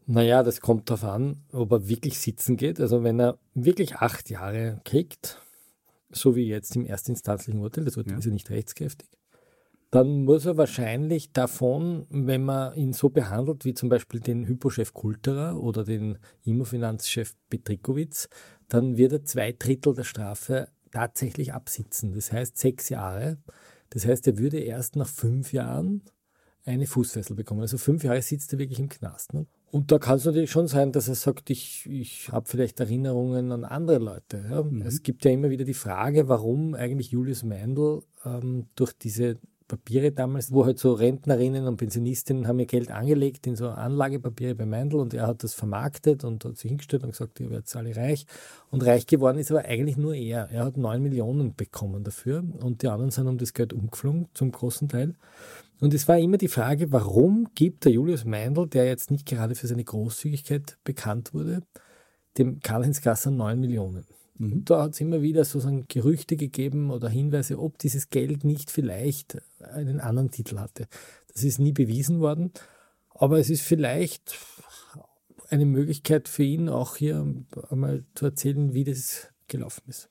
Naja, 0.06 0.44
das 0.44 0.60
kommt 0.60 0.88
darauf 0.88 1.02
an, 1.04 1.42
ob 1.52 1.72
er 1.72 1.88
wirklich 1.88 2.18
sitzen 2.20 2.56
geht. 2.56 2.78
Also 2.80 3.02
wenn 3.02 3.18
er 3.20 3.38
wirklich 3.54 3.96
acht 3.96 4.30
Jahre 4.30 4.80
kriegt, 4.84 5.42
so 6.10 6.36
wie 6.36 6.46
jetzt 6.46 6.76
im 6.76 6.86
erstinstanzlichen 6.86 7.60
Urteil, 7.60 7.84
das 7.84 7.96
Urteil 7.96 8.12
Ja. 8.12 8.18
ist 8.20 8.24
ja 8.26 8.30
nicht 8.32 8.48
rechtskräftig, 8.50 9.08
dann 9.96 10.24
muss 10.24 10.44
er 10.44 10.58
wahrscheinlich 10.58 11.32
davon, 11.32 12.04
wenn 12.10 12.44
man 12.44 12.74
ihn 12.74 12.92
so 12.92 13.08
behandelt, 13.08 13.64
wie 13.64 13.72
zum 13.72 13.88
Beispiel 13.88 14.20
den 14.20 14.46
Hypochef 14.46 14.92
Kulterer 14.92 15.58
oder 15.58 15.84
den 15.84 16.18
Immofinanzchef 16.44 17.34
Petrikowitz, 17.48 18.28
dann 18.68 18.98
wird 18.98 19.12
er 19.12 19.24
zwei 19.24 19.52
Drittel 19.52 19.94
der 19.94 20.04
Strafe 20.04 20.68
tatsächlich 20.90 21.54
absitzen. 21.54 22.12
Das 22.12 22.30
heißt 22.30 22.58
sechs 22.58 22.90
Jahre. 22.90 23.38
Das 23.88 24.04
heißt, 24.04 24.26
er 24.26 24.36
würde 24.36 24.58
erst 24.58 24.96
nach 24.96 25.08
fünf 25.08 25.54
Jahren 25.54 26.02
eine 26.66 26.86
Fußfessel 26.86 27.34
bekommen. 27.34 27.62
Also 27.62 27.78
fünf 27.78 28.04
Jahre 28.04 28.20
sitzt 28.20 28.52
er 28.52 28.58
wirklich 28.58 28.80
im 28.80 28.90
Knast. 28.90 29.32
Ne? 29.32 29.46
Und 29.70 29.92
da 29.92 29.98
kann 29.98 30.16
es 30.16 30.26
natürlich 30.26 30.50
schon 30.50 30.68
sein, 30.68 30.92
dass 30.92 31.08
er 31.08 31.14
sagt, 31.14 31.48
ich, 31.48 31.86
ich 31.88 32.30
habe 32.30 32.46
vielleicht 32.46 32.80
Erinnerungen 32.80 33.50
an 33.50 33.64
andere 33.64 33.98
Leute. 33.98 34.44
Ja? 34.50 34.62
Es 34.84 35.02
gibt 35.02 35.24
ja 35.24 35.30
immer 35.30 35.48
wieder 35.48 35.64
die 35.64 35.72
Frage, 35.72 36.28
warum 36.28 36.74
eigentlich 36.74 37.12
Julius 37.12 37.44
Meindl 37.44 38.02
ähm, 38.26 38.66
durch 38.74 38.92
diese 38.92 39.38
Papiere 39.68 40.12
damals, 40.12 40.52
wo 40.52 40.64
halt 40.64 40.78
so 40.78 40.92
Rentnerinnen 40.92 41.66
und 41.66 41.76
Pensionistinnen 41.76 42.46
haben 42.46 42.60
ihr 42.60 42.66
Geld 42.66 42.90
angelegt 42.90 43.46
in 43.48 43.56
so 43.56 43.68
Anlagepapiere 43.68 44.54
bei 44.54 44.64
Meindl 44.64 44.96
und 44.96 45.12
er 45.12 45.26
hat 45.26 45.42
das 45.42 45.54
vermarktet 45.54 46.22
und 46.22 46.44
hat 46.44 46.56
sich 46.56 46.68
hingestellt 46.68 47.02
und 47.02 47.10
gesagt, 47.10 47.40
ihr 47.40 47.50
werdet 47.50 47.74
alle 47.74 47.96
reich. 47.96 48.26
Und 48.70 48.84
reich 48.86 49.06
geworden 49.06 49.38
ist 49.38 49.50
aber 49.50 49.64
eigentlich 49.64 49.96
nur 49.96 50.14
er. 50.14 50.48
Er 50.50 50.64
hat 50.64 50.76
neun 50.76 51.02
Millionen 51.02 51.54
bekommen 51.56 52.04
dafür 52.04 52.44
und 52.60 52.82
die 52.82 52.88
anderen 52.88 53.10
sind 53.10 53.26
um 53.26 53.38
das 53.38 53.54
Geld 53.54 53.72
umgeflogen, 53.72 54.28
zum 54.34 54.52
großen 54.52 54.88
Teil. 54.88 55.14
Und 55.80 55.92
es 55.94 56.06
war 56.06 56.18
immer 56.18 56.38
die 56.38 56.48
Frage, 56.48 56.92
warum 56.92 57.48
gibt 57.54 57.84
der 57.84 57.92
Julius 57.92 58.24
Meindl, 58.24 58.68
der 58.68 58.86
jetzt 58.86 59.10
nicht 59.10 59.26
gerade 59.26 59.54
für 59.54 59.66
seine 59.66 59.84
Großzügigkeit 59.84 60.78
bekannt 60.84 61.34
wurde, 61.34 61.62
dem 62.38 62.60
Karl-Heinz 62.60 63.00
Gasser 63.02 63.32
neun 63.32 63.60
Millionen? 63.60 64.06
Mhm. 64.38 64.64
Da 64.64 64.82
hat 64.82 64.92
es 64.92 65.00
immer 65.00 65.22
wieder 65.22 65.44
sozusagen 65.44 65.86
Gerüchte 65.88 66.36
gegeben 66.36 66.90
oder 66.90 67.08
Hinweise, 67.08 67.58
ob 67.58 67.78
dieses 67.78 68.10
Geld 68.10 68.44
nicht 68.44 68.70
vielleicht 68.70 69.38
einen 69.60 70.00
anderen 70.00 70.30
Titel 70.30 70.58
hatte. 70.58 70.88
Das 71.32 71.42
ist 71.44 71.58
nie 71.58 71.72
bewiesen 71.72 72.20
worden, 72.20 72.52
aber 73.10 73.38
es 73.38 73.50
ist 73.50 73.62
vielleicht 73.62 74.38
eine 75.48 75.66
Möglichkeit 75.66 76.28
für 76.28 76.42
ihn 76.42 76.68
auch 76.68 76.96
hier 76.96 77.24
einmal 77.70 78.04
zu 78.14 78.26
erzählen, 78.26 78.74
wie 78.74 78.84
das 78.84 79.28
gelaufen 79.48 79.82
ist. 79.88 80.10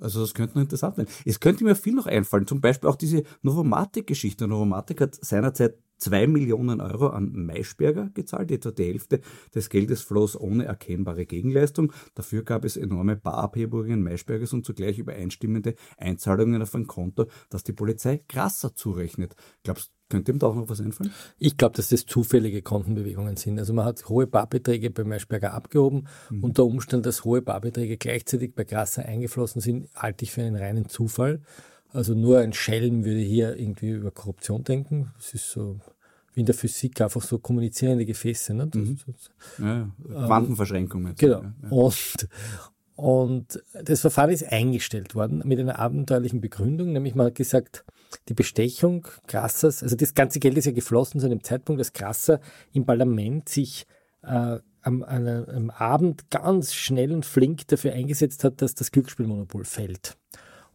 Also, 0.00 0.20
das 0.20 0.34
könnte 0.34 0.56
noch 0.56 0.62
interessant 0.62 0.98
werden. 0.98 1.08
Es 1.24 1.40
könnte 1.40 1.64
mir 1.64 1.74
viel 1.74 1.94
noch 1.94 2.06
einfallen. 2.06 2.46
Zum 2.46 2.60
Beispiel 2.60 2.88
auch 2.88 2.96
diese 2.96 3.22
Novomatic-Geschichte. 3.42 4.46
Novomatic 4.46 5.00
hat 5.00 5.18
seinerzeit 5.24 5.78
2 5.98 6.26
Millionen 6.26 6.80
Euro 6.80 7.08
an 7.08 7.32
Maischberger 7.46 8.10
gezahlt, 8.12 8.50
etwa 8.50 8.70
die 8.70 8.84
Hälfte 8.84 9.20
des 9.54 9.70
Geldes 9.70 10.02
floss 10.02 10.38
ohne 10.38 10.66
erkennbare 10.66 11.24
Gegenleistung. 11.24 11.92
Dafür 12.14 12.42
gab 12.42 12.64
es 12.64 12.76
enorme 12.76 13.16
Barabhebungen 13.16 14.02
Maischbergers 14.02 14.52
und 14.52 14.66
zugleich 14.66 14.98
übereinstimmende 14.98 15.74
Einzahlungen 15.96 16.60
auf 16.60 16.74
ein 16.74 16.86
Konto, 16.86 17.26
das 17.48 17.64
die 17.64 17.72
Polizei 17.72 18.22
krasser 18.28 18.74
zurechnet. 18.74 19.34
Glaubst 19.62 19.90
könnte 20.08 20.32
ihm 20.32 20.38
da 20.38 20.46
auch 20.48 20.54
noch 20.54 20.68
was 20.68 20.80
einfallen? 20.80 21.12
Ich 21.38 21.56
glaube, 21.56 21.76
dass 21.76 21.88
das 21.88 22.06
zufällige 22.06 22.62
Kontenbewegungen 22.62 23.36
sind. 23.36 23.58
Also 23.58 23.72
man 23.72 23.84
hat 23.84 24.08
hohe 24.08 24.26
Barbeträge 24.26 24.90
bei 24.90 25.04
Maischberger 25.04 25.52
abgehoben. 25.52 26.06
Mhm. 26.30 26.44
Unter 26.44 26.64
Umständen, 26.64 27.04
dass 27.04 27.24
hohe 27.24 27.42
Barbeträge 27.42 27.96
gleichzeitig 27.96 28.54
bei 28.54 28.64
Grasser 28.64 29.04
eingeflossen 29.04 29.60
sind, 29.60 29.88
halte 29.94 30.24
ich 30.24 30.32
für 30.32 30.42
einen 30.42 30.56
reinen 30.56 30.88
Zufall. 30.88 31.40
Also 31.92 32.14
nur 32.14 32.38
ein 32.38 32.52
Schelm 32.52 33.04
würde 33.04 33.20
hier 33.20 33.56
irgendwie 33.56 33.90
über 33.90 34.10
Korruption 34.10 34.64
denken. 34.64 35.12
Es 35.18 35.34
ist 35.34 35.50
so 35.50 35.80
wie 36.34 36.40
in 36.40 36.46
der 36.46 36.54
Physik 36.54 37.00
einfach 37.00 37.22
so 37.22 37.38
kommunizierende 37.38 38.04
Gefäße. 38.04 38.52
Ne? 38.54 38.66
Das, 38.66 38.82
mhm. 39.58 39.92
ja, 40.10 40.26
Quantenverschränkung. 40.26 41.14
Genau. 41.16 41.42
Ja. 41.42 41.68
Und, 41.70 42.28
und 42.96 43.62
das 43.74 44.00
Verfahren 44.00 44.30
ist 44.30 44.50
eingestellt 44.50 45.14
worden 45.14 45.42
mit 45.44 45.60
einer 45.60 45.78
abenteuerlichen 45.78 46.40
Begründung, 46.40 46.92
nämlich 46.92 47.14
man 47.14 47.26
hat 47.26 47.34
gesagt, 47.34 47.84
die 48.28 48.34
Bestechung 48.34 49.06
Grassers, 49.28 49.82
also 49.82 49.96
das 49.96 50.14
ganze 50.14 50.40
Geld 50.40 50.56
ist 50.56 50.64
ja 50.64 50.72
geflossen 50.72 51.20
zu 51.20 51.26
einem 51.26 51.42
Zeitpunkt, 51.42 51.78
dass 51.78 51.92
Grasser 51.92 52.40
im 52.72 52.86
Parlament 52.86 53.48
sich 53.48 53.86
äh, 54.22 54.58
am, 54.82 55.02
am 55.02 55.70
Abend 55.70 56.30
ganz 56.30 56.72
schnell 56.72 57.12
und 57.12 57.26
flink 57.26 57.66
dafür 57.68 57.92
eingesetzt 57.92 58.44
hat, 58.44 58.62
dass 58.62 58.74
das 58.74 58.92
Glücksspielmonopol 58.92 59.64
fällt. 59.64 60.16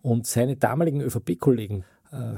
Und 0.02 0.28
seine 0.28 0.58
damaligen 0.58 1.02
ÖVP-Kollegen, 1.02 1.86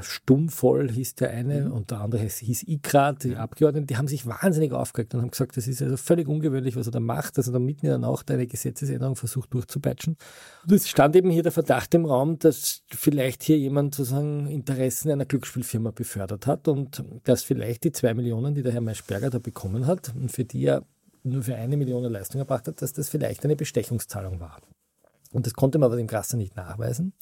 Stummvoll 0.01 0.91
hieß 0.91 1.15
der 1.15 1.31
eine 1.31 1.61
mhm. 1.61 1.71
und 1.71 1.89
der 1.89 2.01
andere 2.01 2.21
hieß 2.21 2.67
Ikra, 2.67 3.13
die 3.13 3.35
Abgeordneten, 3.35 3.87
die 3.87 3.97
haben 3.97 4.07
sich 4.07 4.27
wahnsinnig 4.27 4.71
aufgeregt 4.71 5.15
und 5.15 5.21
haben 5.21 5.31
gesagt, 5.31 5.57
das 5.57 5.67
ist 5.67 5.81
also 5.81 5.97
völlig 5.97 6.27
ungewöhnlich, 6.27 6.75
was 6.75 6.87
er 6.87 6.91
da 6.91 6.99
macht, 6.99 7.39
dass 7.39 7.47
er 7.47 7.53
da 7.53 7.59
mitten 7.59 7.87
in 7.87 7.89
der 7.89 7.97
Nacht 7.97 8.29
eine 8.29 8.45
Gesetzesänderung 8.45 9.15
versucht 9.15 9.51
durchzupeitschen. 9.51 10.15
Und 10.63 10.71
es 10.71 10.87
stand 10.87 11.15
eben 11.15 11.31
hier 11.31 11.41
der 11.41 11.51
Verdacht 11.51 11.95
im 11.95 12.05
Raum, 12.05 12.37
dass 12.37 12.83
vielleicht 12.91 13.41
hier 13.41 13.57
jemand 13.57 13.95
sozusagen 13.95 14.45
Interessen 14.45 15.09
einer 15.09 15.25
Glücksspielfirma 15.25 15.89
befördert 15.89 16.45
hat 16.45 16.67
und 16.67 17.03
dass 17.23 17.41
vielleicht 17.41 17.83
die 17.83 17.91
zwei 17.91 18.13
Millionen, 18.13 18.53
die 18.53 18.61
der 18.61 18.73
Herr 18.73 18.81
Maischberger 18.81 19.31
da 19.31 19.39
bekommen 19.39 19.87
hat 19.87 20.13
und 20.15 20.31
für 20.31 20.45
die 20.45 20.65
er 20.65 20.85
nur 21.23 21.41
für 21.41 21.55
eine 21.55 21.77
Million 21.77 22.03
Leistung 22.03 22.39
erbracht 22.39 22.67
hat, 22.67 22.81
dass 22.81 22.93
das 22.93 23.09
vielleicht 23.09 23.43
eine 23.43 23.55
Bestechungszahlung 23.55 24.39
war. 24.39 24.59
Und 25.33 25.45
das 25.45 25.53
konnte 25.53 25.79
man 25.79 25.87
aber 25.87 25.97
dem 25.97 26.07
Grasser 26.07 26.37
nicht 26.37 26.55
nachweisen. 26.55 27.13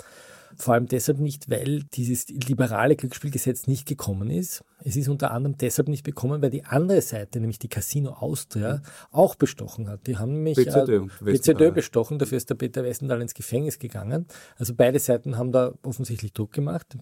Vor 0.58 0.74
allem 0.74 0.88
deshalb 0.88 1.19
nicht, 1.19 1.50
weil 1.50 1.84
dieses 1.93 2.28
liberale 2.28 2.95
Glücksspielgesetz 2.95 3.67
nicht 3.67 3.88
gekommen 3.88 4.30
ist. 4.30 4.63
Es 4.84 4.95
ist 4.95 5.08
unter 5.08 5.32
anderem 5.32 5.58
deshalb 5.58 5.88
nicht 5.88 6.04
bekommen, 6.04 6.41
weil 6.41 6.50
die 6.50 6.65
andere 6.65 7.02
Seite, 7.02 7.39
nämlich 7.39 7.60
die 7.60 7.69
Casino 7.69 8.12
Austria, 8.12 8.82
auch 9.12 9.36
bestochen 9.36 9.88
hat. 9.88 10.08
Die 10.08 10.17
haben 10.17 10.34
nämlich 10.34 10.58
BZÖ, 10.58 11.08
äh, 11.21 11.32
BZÖ 11.32 11.71
bestochen, 11.71 12.19
dafür 12.19 12.38
ist 12.38 12.50
der 12.50 12.56
Peter 12.56 12.84
Westendahl 12.84 13.21
ins 13.21 13.34
Gefängnis 13.34 13.80
gegangen. 13.80 14.28
Also 14.58 14.74
beide 14.76 15.00
Seiten 15.00 15.38
haben 15.38 15.52
da 15.52 15.74
offensichtlich 15.84 16.34
Druck 16.34 16.52
gemacht. 16.52 16.97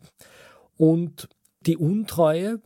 Und 0.78 1.28
die 1.66 1.76
Untreue 1.76 2.62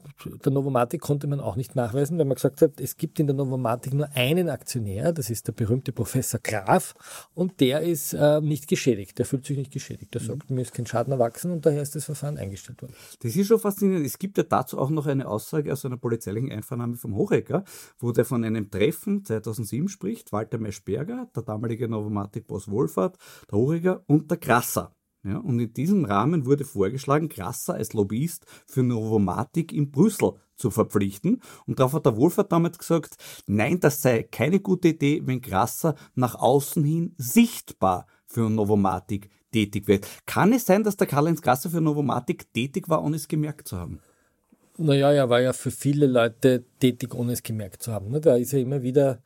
der 0.46 0.52
Novomatic 0.52 1.02
konnte 1.02 1.26
man 1.28 1.40
auch 1.40 1.56
nicht 1.56 1.76
nachweisen, 1.76 2.18
weil 2.20 2.26
man 2.26 2.36
gesagt 2.36 2.62
hat, 2.62 2.80
es 2.80 2.96
gibt 2.96 3.20
in 3.20 3.26
der 3.26 3.36
Novomatic 3.36 3.94
nur 3.94 4.08
einen 4.14 4.50
Aktionär, 4.50 5.12
das 5.12 5.30
ist 5.30 5.48
der 5.48 5.54
berühmte 5.54 5.92
Professor 5.92 6.40
Graf, 6.40 6.94
und 7.34 7.60
der 7.60 7.82
ist 7.82 8.14
äh, 8.14 8.40
nicht 8.42 8.68
geschädigt, 8.68 9.18
der 9.18 9.26
fühlt 9.26 9.46
sich 9.46 9.58
nicht 9.58 9.72
geschädigt. 9.72 10.14
Der 10.14 10.22
mhm. 10.22 10.26
sagt, 10.26 10.52
mir 10.52 10.62
ist 10.62 10.74
kein 10.74 10.86
Schaden 10.86 11.12
erwachsen 11.12 11.52
und 11.52 11.66
daher 11.66 11.82
ist 11.82 11.96
das 11.96 12.06
Verfahren 12.06 12.38
eingestellt 12.38 12.82
worden. 12.82 12.94
Das 13.22 13.36
ist 13.36 13.48
schon 13.48 13.60
faszinierend. 13.60 14.06
Es 14.06 14.20
gibt 14.20 14.38
ja 14.38 14.44
dazu 14.44 14.78
auch 14.78 14.92
noch 14.92 15.08
eine 15.08 15.28
Aussage 15.28 15.74
aus 15.74 15.86
einer 15.86 15.98
polizeilichen 15.98 16.52
Einvernahme 16.52 16.96
vom 16.96 17.16
Hochecker, 17.16 17.64
wo 18.00 18.12
der 18.12 18.26
von 18.26 18.44
einem 18.44 18.70
Treffen 18.70 19.26
2007 19.26 19.90
spricht, 19.90 20.32
Walter 20.32 20.60
Meschberger, 20.60 21.30
der 21.36 21.44
damalige 21.44 21.88
Novomatic-Boss 21.88 22.70
Wohlfahrt, 22.70 23.18
der 23.52 23.58
Hochecker 23.58 24.04
und 24.08 24.30
der 24.30 24.38
Krasser. 24.38 24.94
Ja, 25.26 25.38
und 25.38 25.60
in 25.60 25.74
diesem 25.74 26.04
Rahmen 26.04 26.46
wurde 26.46 26.66
vorgeschlagen, 26.66 27.30
Grasser 27.30 27.76
als 27.76 27.94
Lobbyist 27.94 28.46
für 28.68 28.84
Novomatic 28.84 29.72
in 29.72 29.90
Brüssel 29.90 30.34
zu 30.58 30.70
verpflichten. 30.70 31.42
Und 31.66 31.80
darauf 31.80 31.94
hat 31.94 32.06
der 32.06 32.18
Wohlfahrt 32.18 32.52
damals 32.52 32.78
gesagt, 32.78 33.16
nein, 33.48 33.80
das 33.80 34.02
sei 34.02 34.24
keine 34.24 34.60
gute 34.60 34.90
Idee, 34.90 35.22
wenn 35.24 35.40
Grasser 35.40 35.96
nach 36.16 36.36
außen 36.36 36.84
hin 36.84 37.16
sichtbar 37.18 38.06
für 38.26 38.50
Novomatic 38.50 39.30
tätig 39.54 39.88
wird. 39.88 40.08
Kann 40.26 40.52
es 40.52 40.66
sein, 40.66 40.84
dass 40.84 40.98
der 40.98 41.08
Karl-Heinz 41.08 41.42
Grasser 41.42 41.70
für 41.70 41.80
Novomatic 41.80 42.52
tätig 42.54 42.90
war, 42.90 43.02
ohne 43.02 43.16
es 43.16 43.30
gemerkt 43.30 43.70
zu 43.70 43.78
haben? 43.78 44.00
Naja, 44.78 45.12
er 45.14 45.30
war 45.30 45.40
ja 45.40 45.54
für 45.54 45.72
viele 45.72 46.08
Leute 46.08 46.66
tätig, 46.80 47.14
ohne 47.14 47.32
es 47.32 47.44
gemerkt 47.44 47.82
zu 47.82 47.94
haben. 47.94 48.10
Ne? 48.10 48.20
Da 48.20 48.36
ist 48.36 48.54
er 48.54 48.60
immer 48.60 48.82
wieder 48.82 49.22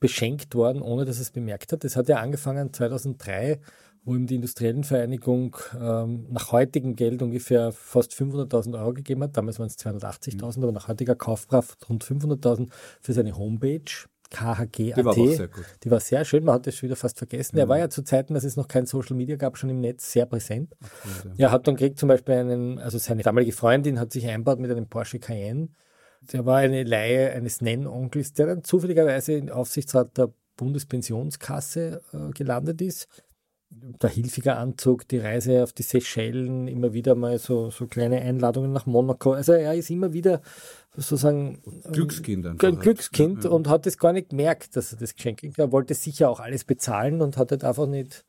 beschenkt 0.00 0.54
worden, 0.54 0.80
ohne 0.80 1.04
dass 1.04 1.16
er 1.16 1.22
es 1.22 1.30
bemerkt 1.30 1.72
hat. 1.72 1.84
Das 1.84 1.96
hat 1.96 2.08
ja 2.08 2.16
angefangen 2.16 2.72
2003 2.72 3.60
wo 4.04 4.16
ihm 4.16 4.26
die 4.26 4.34
Industriellenvereinigung 4.34 5.56
ähm, 5.80 6.26
nach 6.30 6.50
heutigem 6.50 6.96
Geld 6.96 7.22
ungefähr 7.22 7.70
fast 7.72 8.12
500.000 8.12 8.78
Euro 8.78 8.94
gegeben 8.94 9.22
hat. 9.22 9.36
Damals 9.36 9.58
waren 9.58 9.68
es 9.68 9.78
280.000, 9.78 10.58
mhm. 10.58 10.64
aber 10.64 10.72
nach 10.72 10.88
heutiger 10.88 11.14
Kaufkraft 11.14 11.88
rund 11.88 12.04
500.000 12.04 12.68
für 13.00 13.12
seine 13.12 13.36
Homepage. 13.36 13.80
KHG.at. 14.30 14.96
Die 14.96 15.04
war 15.04 15.14
sehr 15.14 15.48
gut. 15.48 15.64
Die 15.84 15.90
war 15.90 16.00
sehr 16.00 16.24
schön, 16.24 16.44
man 16.44 16.54
hat 16.54 16.66
das 16.66 16.74
schon 16.74 16.88
wieder 16.88 16.96
fast 16.96 17.18
vergessen. 17.18 17.56
Mhm. 17.56 17.60
Er 17.60 17.68
war 17.68 17.78
ja 17.78 17.90
zu 17.90 18.02
Zeiten, 18.02 18.32
dass 18.32 18.44
es 18.44 18.56
noch 18.56 18.66
kein 18.66 18.86
Social 18.86 19.14
Media 19.14 19.36
gab, 19.36 19.58
schon 19.58 19.68
im 19.68 19.80
Netz 19.80 20.10
sehr 20.10 20.24
präsent. 20.24 20.74
Okay, 20.80 21.28
ja. 21.36 21.48
Er 21.48 21.52
hat 21.52 21.68
dann 21.68 21.76
gekriegt 21.76 21.98
zum 21.98 22.08
Beispiel 22.08 22.34
einen, 22.34 22.78
also 22.78 22.96
seine 22.96 23.22
damalige 23.22 23.52
Freundin 23.52 24.00
hat 24.00 24.10
sich 24.10 24.26
einbaut 24.26 24.58
mit 24.58 24.70
einem 24.70 24.88
Porsche 24.88 25.18
Cayenne. 25.18 25.68
Der 26.32 26.46
war 26.46 26.58
eine 26.58 26.82
Laie 26.84 27.32
eines 27.32 27.60
Nennonkels, 27.60 28.32
der 28.32 28.46
dann 28.46 28.64
zufälligerweise 28.64 29.34
im 29.34 29.50
Aufsichtsrat 29.50 30.16
der 30.16 30.32
Bundespensionskasse 30.56 32.00
äh, 32.12 32.30
gelandet 32.30 32.80
ist 32.80 33.08
der 33.74 34.10
Hilfiger-Anzug, 34.10 35.08
die 35.08 35.18
Reise 35.18 35.62
auf 35.62 35.72
die 35.72 35.82
Seychellen, 35.82 36.68
immer 36.68 36.92
wieder 36.92 37.14
mal 37.14 37.38
so, 37.38 37.70
so 37.70 37.86
kleine 37.86 38.20
Einladungen 38.20 38.72
nach 38.72 38.86
Monaco. 38.86 39.32
Also 39.32 39.52
er 39.52 39.74
ist 39.74 39.90
immer 39.90 40.12
wieder 40.12 40.42
sozusagen 40.94 41.62
Glückskind 41.90 42.46
ein 42.46 42.58
Glückskind 42.78 43.44
ja, 43.44 43.50
ja. 43.50 43.56
und 43.56 43.68
hat 43.68 43.86
es 43.86 43.98
gar 43.98 44.12
nicht 44.12 44.30
gemerkt, 44.30 44.76
dass 44.76 44.92
er 44.92 44.98
das 44.98 45.14
Geschenk 45.14 45.40
kriegt. 45.40 45.58
Er 45.58 45.72
wollte 45.72 45.94
sicher 45.94 46.28
auch 46.28 46.40
alles 46.40 46.64
bezahlen 46.64 47.22
und 47.22 47.36
hat 47.36 47.50
halt 47.50 47.64
einfach 47.64 47.86
nicht 47.86 48.24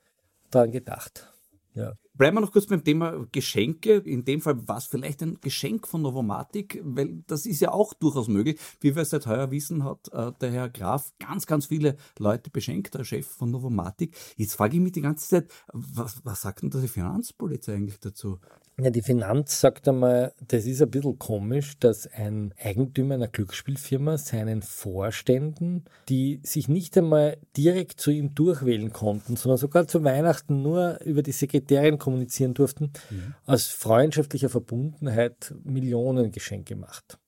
daran 0.50 0.72
gedacht. 0.72 1.30
Ja. 1.74 1.94
Bleiben 2.16 2.38
wir 2.38 2.42
noch 2.42 2.52
kurz 2.52 2.68
beim 2.68 2.84
Thema 2.84 3.26
Geschenke. 3.32 3.96
In 3.98 4.24
dem 4.24 4.40
Fall 4.40 4.68
war 4.68 4.78
es 4.78 4.86
vielleicht 4.86 5.24
ein 5.24 5.40
Geschenk 5.42 5.88
von 5.88 6.04
Novomatic, 6.04 6.80
weil 6.84 7.24
das 7.26 7.48
ist 7.48 7.60
ja 7.60 7.72
auch 7.72 7.96
durchaus 7.96 8.28
möglich. 8.28 8.60
Wie 8.82 8.96
wir 8.96 9.04
seit 9.04 9.26
heuer 9.26 9.50
wissen, 9.50 9.84
hat 9.84 10.10
äh, 10.14 10.32
der 10.40 10.52
Herr 10.52 10.70
Graf 10.70 11.12
ganz, 11.18 11.48
ganz 11.48 11.66
viele 11.66 11.98
Leute 12.20 12.52
beschenkt, 12.52 12.94
der 12.94 13.04
Chef 13.04 13.26
von 13.26 13.50
Novomatic. 13.50 14.16
Jetzt 14.38 14.54
frage 14.54 14.76
ich 14.76 14.84
mich 14.84 14.92
die 14.92 15.02
ganze 15.02 15.28
Zeit, 15.28 15.52
was, 15.74 16.24
was 16.24 16.42
sagt 16.42 16.62
denn 16.62 16.70
die 16.70 16.88
Finanzpolizei 16.88 17.74
eigentlich 17.74 18.00
dazu? 18.00 18.40
Ja, 18.82 18.90
die 18.90 19.04
Finanz 19.04 19.62
sagt 19.62 19.88
einmal, 19.88 20.34
das 20.48 20.66
ist 20.66 20.82
ein 20.82 20.90
bisschen 20.90 21.20
komisch, 21.20 21.78
dass 21.80 22.08
ein 22.08 22.56
Eigentümer 22.60 23.14
einer 23.14 23.28
Glücksspielfirma 23.28 24.18
seinen 24.18 24.64
Vorständen, 24.64 25.86
die 26.10 26.40
sich 26.42 26.68
nicht 26.68 26.98
einmal 26.98 27.38
direkt 27.56 28.00
zu 28.00 28.10
ihm 28.10 28.34
durchwählen 28.34 28.92
konnten, 28.92 29.36
sondern 29.36 29.60
sogar 29.60 29.88
zu 29.88 30.04
Weihnachten 30.04 30.64
nur 30.64 31.00
über 31.02 31.22
die 31.22 31.34
Sekretärin 31.34 32.00
kommunizieren 32.00 32.56
durften, 32.56 32.92
mhm. 33.12 33.36
aus 33.46 33.68
freundschaftlicher 33.68 34.50
Verbundenheit 34.50 35.54
Millionen 35.64 36.32
Geschenke 36.32 36.76
macht. 36.76 37.20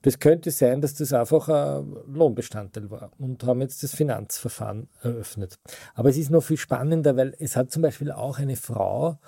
Das 0.00 0.18
könnte 0.18 0.50
sein, 0.50 0.80
dass 0.80 0.94
das 0.94 1.12
einfach 1.12 1.48
ein 1.48 1.94
Lohnbestandteil 2.06 2.90
war 2.90 3.10
und 3.18 3.44
haben 3.44 3.60
jetzt 3.60 3.82
das 3.82 3.94
Finanzverfahren 3.94 4.88
eröffnet. 5.02 5.58
Aber 5.94 6.08
es 6.08 6.16
ist 6.16 6.30
noch 6.30 6.42
viel 6.42 6.56
spannender, 6.56 7.16
weil 7.16 7.34
es 7.38 7.54
hat 7.54 7.70
zum 7.70 7.82
Beispiel 7.82 8.12
auch 8.12 8.38
eine 8.38 8.56
Frau, 8.56 9.18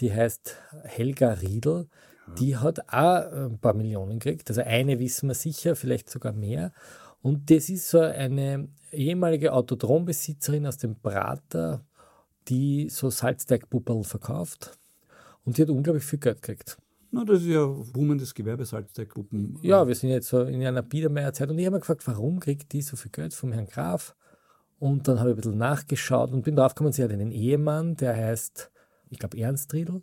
die 0.00 0.12
heißt 0.12 0.56
Helga 0.84 1.32
Riedel. 1.34 1.88
Die 2.38 2.56
hat 2.56 2.88
auch 2.88 3.32
ein 3.32 3.58
paar 3.58 3.74
Millionen 3.74 4.18
gekriegt. 4.18 4.48
Also 4.50 4.62
eine 4.62 4.98
wissen 4.98 5.28
wir 5.28 5.34
sicher, 5.34 5.74
vielleicht 5.74 6.08
sogar 6.08 6.32
mehr. 6.32 6.72
Und 7.22 7.50
das 7.50 7.68
ist 7.68 7.88
so 7.88 7.98
eine 8.00 8.68
ehemalige 8.92 9.52
Autodrombesitzerin 9.52 10.66
aus 10.66 10.78
dem 10.78 10.96
Prater, 11.00 11.84
die 12.48 12.88
so 12.88 13.10
Salzteigpuppel 13.10 14.04
verkauft. 14.04 14.78
Und 15.44 15.58
die 15.58 15.62
hat 15.62 15.70
unglaublich 15.70 16.04
viel 16.04 16.18
Geld 16.18 16.40
gekriegt. 16.40 16.78
Na, 17.10 17.24
das 17.24 17.40
ist 17.40 17.48
ja 17.48 17.66
boomendes 17.66 18.32
Gewerbe, 18.32 18.64
Salzteigpuppen. 18.64 19.58
Ja, 19.62 19.86
wir 19.86 19.94
sind 19.96 20.10
jetzt 20.10 20.28
so 20.28 20.42
in 20.42 20.64
einer 20.64 20.82
Biedermeierzeit. 20.82 21.50
Und 21.50 21.58
ich 21.58 21.66
habe 21.66 21.74
mir 21.74 21.80
gefragt, 21.80 22.06
warum 22.06 22.38
kriegt 22.38 22.72
die 22.72 22.82
so 22.82 22.96
viel 22.96 23.10
Geld 23.10 23.34
vom 23.34 23.52
Herrn 23.52 23.66
Graf? 23.66 24.14
Und 24.78 25.08
dann 25.08 25.18
habe 25.18 25.30
ich 25.30 25.34
ein 25.34 25.40
bisschen 25.40 25.58
nachgeschaut 25.58 26.32
und 26.32 26.42
bin 26.42 26.56
draufgekommen, 26.56 26.92
sie 26.92 27.02
hat 27.02 27.10
einen 27.10 27.32
Ehemann, 27.32 27.96
der 27.96 28.16
heißt 28.16 28.70
ich 29.10 29.18
glaube 29.18 29.38
Ernst 29.38 29.72
Riedl, 29.74 30.02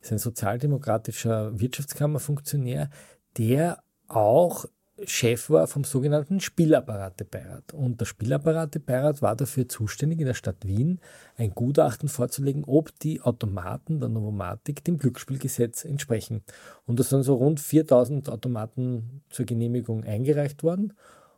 ist 0.00 0.12
ein 0.12 0.18
sozialdemokratischer 0.18 1.58
Wirtschaftskammerfunktionär, 1.58 2.90
der 3.38 3.82
auch 4.08 4.66
Chef 5.04 5.48
war 5.48 5.66
vom 5.66 5.84
sogenannten 5.84 6.40
Spielapparatebeirat. 6.40 7.72
Und 7.72 8.00
der 8.00 8.04
Spielapparatebeirat 8.04 9.22
war 9.22 9.36
dafür 9.36 9.68
zuständig, 9.68 10.20
in 10.20 10.26
der 10.26 10.34
Stadt 10.34 10.66
Wien 10.66 11.00
ein 11.36 11.54
Gutachten 11.54 12.08
vorzulegen, 12.08 12.64
ob 12.64 12.96
die 12.98 13.20
Automaten 13.20 14.00
der 14.00 14.10
Novomatik 14.10 14.84
dem 14.84 14.98
Glücksspielgesetz 14.98 15.84
entsprechen. 15.84 16.42
Und 16.84 17.00
da 17.00 17.04
sind 17.04 17.22
so 17.22 17.34
rund 17.34 17.58
4000 17.58 18.28
Automaten 18.28 19.22
zur 19.30 19.46
Genehmigung 19.46 20.04
eingereicht 20.04 20.62
worden. 20.62 20.92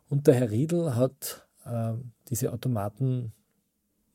Und 0.09 0.27
der 0.27 0.35
Herr 0.35 0.51
Riedl 0.51 0.95
hat 0.95 1.47
äh, 1.65 1.93
diese 2.29 2.51
Automaten 2.51 3.33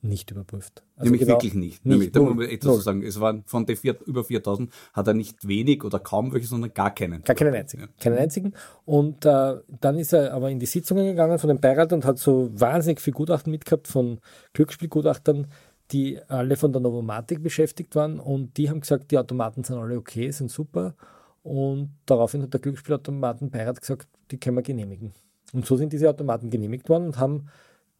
nicht 0.02 0.30
überprüft. 0.30 0.82
Also 0.96 1.04
Nämlich 1.04 1.20
genau, 1.20 1.34
wirklich 1.34 1.54
nicht. 1.54 1.84
nicht 1.84 1.86
Nämlich, 1.86 2.12
da 2.12 2.20
muss 2.20 2.34
man 2.34 2.48
etwas 2.48 2.76
zu 2.76 2.80
sagen. 2.80 3.02
Es 3.02 3.20
waren 3.20 3.44
von 3.44 3.66
den 3.66 3.76
vier, 3.76 3.96
über 4.06 4.24
4000 4.24 4.70
hat 4.92 5.06
er 5.06 5.14
nicht 5.14 5.46
wenig 5.46 5.84
oder 5.84 5.98
kaum 5.98 6.32
welche, 6.32 6.46
sondern 6.46 6.72
gar 6.72 6.94
keinen. 6.94 7.22
Gar 7.22 7.36
keinen 7.36 7.54
einzigen. 7.54 7.82
Ja. 7.82 7.88
Keinen 7.98 8.18
einzigen. 8.18 8.54
Und 8.84 9.24
äh, 9.26 9.56
dann 9.80 9.98
ist 9.98 10.12
er 10.12 10.32
aber 10.32 10.50
in 10.50 10.58
die 10.58 10.66
Sitzungen 10.66 11.06
gegangen 11.06 11.38
von 11.38 11.48
dem 11.48 11.60
Beirat 11.60 11.92
und 11.92 12.04
hat 12.04 12.18
so 12.18 12.50
wahnsinnig 12.54 13.00
viel 13.00 13.12
Gutachten 13.12 13.50
mitgehabt 13.50 13.88
von 13.88 14.20
Glücksspielgutachtern, 14.54 15.48
die 15.92 16.20
alle 16.28 16.56
von 16.56 16.72
der 16.72 16.80
Novomatik 16.80 17.42
beschäftigt 17.42 17.94
waren 17.94 18.20
und 18.20 18.56
die 18.56 18.70
haben 18.70 18.80
gesagt, 18.80 19.10
die 19.10 19.18
Automaten 19.18 19.64
sind 19.64 19.76
alle 19.76 19.96
okay, 19.96 20.30
sind 20.30 20.50
super. 20.50 20.94
Und 21.42 21.90
daraufhin 22.06 22.42
hat 22.42 22.52
der 22.52 22.60
Glücksspielautomatenbeirat 22.60 23.80
gesagt, 23.80 24.08
die 24.30 24.38
können 24.38 24.56
wir 24.56 24.62
genehmigen. 24.62 25.12
Und 25.52 25.66
so 25.66 25.76
sind 25.76 25.92
diese 25.92 26.08
Automaten 26.08 26.50
genehmigt 26.50 26.88
worden 26.88 27.06
und 27.06 27.18
haben 27.18 27.48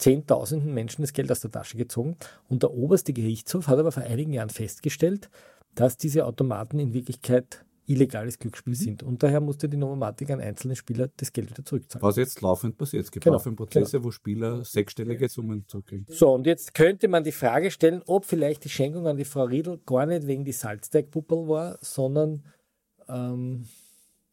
Zehntausenden 0.01 0.73
Menschen 0.73 1.03
das 1.03 1.13
Geld 1.13 1.31
aus 1.31 1.41
der 1.41 1.51
Tasche 1.51 1.77
gezogen. 1.77 2.17
Und 2.49 2.63
der 2.63 2.73
oberste 2.73 3.13
Gerichtshof 3.13 3.69
hat 3.69 3.79
aber 3.79 3.93
vor 3.93 4.03
einigen 4.03 4.33
Jahren 4.33 4.51
festgestellt, 4.51 5.31
dass 5.75 5.99
diese 5.99 6.25
Automaten 6.25 6.79
in 6.79 6.95
Wirklichkeit 6.95 7.65
illegales 7.87 8.39
Glücksspiel 8.39 8.73
mhm. 8.73 8.79
sind. 8.79 9.03
Und 9.03 9.23
daher 9.23 9.41
musste 9.41 9.69
die 9.69 9.77
Novomatik 9.77 10.31
an 10.31 10.41
einzelne 10.41 10.77
Spieler 10.77 11.11
das 11.17 11.33
Geld 11.33 11.51
wieder 11.51 11.65
zurückzahlen. 11.65 12.03
Was 12.03 12.17
jetzt 12.17 12.41
laufend 12.41 12.79
passiert. 12.79 13.05
Es 13.05 13.11
gibt 13.11 13.25
genau, 13.25 13.35
laufend 13.35 13.57
Prozesse, 13.57 13.99
genau. 13.99 14.05
wo 14.05 14.11
Spieler 14.11 14.65
sechsstellige 14.65 15.29
Summen 15.29 15.67
zurückkriegen. 15.67 16.07
So, 16.09 16.33
und 16.33 16.47
jetzt 16.47 16.73
könnte 16.73 17.09
man 17.09 17.25
die 17.25 17.33
Frage 17.33 17.71
stellen, 17.71 18.03
ob 18.07 18.25
vielleicht 18.25 18.65
die 18.65 18.69
Schenkung 18.69 19.07
an 19.07 19.17
die 19.17 19.25
Frau 19.25 19.45
Riedl 19.45 19.79
gar 19.85 20.07
nicht 20.07 20.27
wegen 20.27 20.45
die 20.45 20.53
Salzteigpuppel 20.53 21.49
war, 21.49 21.79
sondern 21.83 22.45
ähm, 23.09 23.67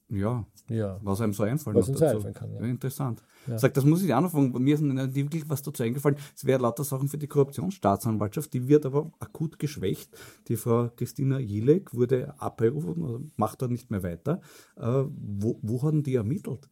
ja, 0.10 0.45
ja, 0.69 0.99
was 1.01 1.21
einem 1.21 1.34
so 1.34 1.43
einfallen 1.43 1.77
was 1.77 1.89
uns 1.89 2.01
einfallen 2.01 2.34
kann. 2.34 2.53
Ja. 2.53 2.62
ja 2.62 2.67
interessant. 2.67 3.23
Ja. 3.47 3.58
Sag, 3.58 3.73
das 3.73 3.86
muss 3.86 4.03
ich 4.03 4.13
auch 4.13 4.21
noch 4.21 4.32
fragen. 4.32 4.51
Mir 4.62 4.75
ist 4.75 4.82
nicht 4.82 5.15
wirklich 5.15 5.49
was 5.49 5.62
dazu 5.62 5.84
eingefallen. 5.84 6.17
Es 6.36 6.45
wäre 6.45 6.62
lauter 6.62 6.84
Sachen 6.84 7.08
für 7.08 7.17
die 7.17 7.27
Korruptionsstaatsanwaltschaft. 7.27 8.53
Die 8.53 8.67
wird 8.67 8.86
aber 8.86 9.12
akut 9.19 9.60
geschwächt. 9.60 10.10
Die 10.47 10.58
Frau 10.58 10.89
Christina 10.95 11.39
Jilek 11.39 11.93
wurde 11.93 12.34
abberufen, 12.39 13.03
also 13.03 13.21
macht 13.38 13.62
da 13.62 13.67
nicht 13.67 13.91
mehr 13.91 14.03
weiter. 14.03 14.41
Äh, 14.75 15.03
wo, 15.08 15.60
wo 15.62 15.84
haben 15.84 16.03
die 16.03 16.15
ermittelt? 16.15 16.69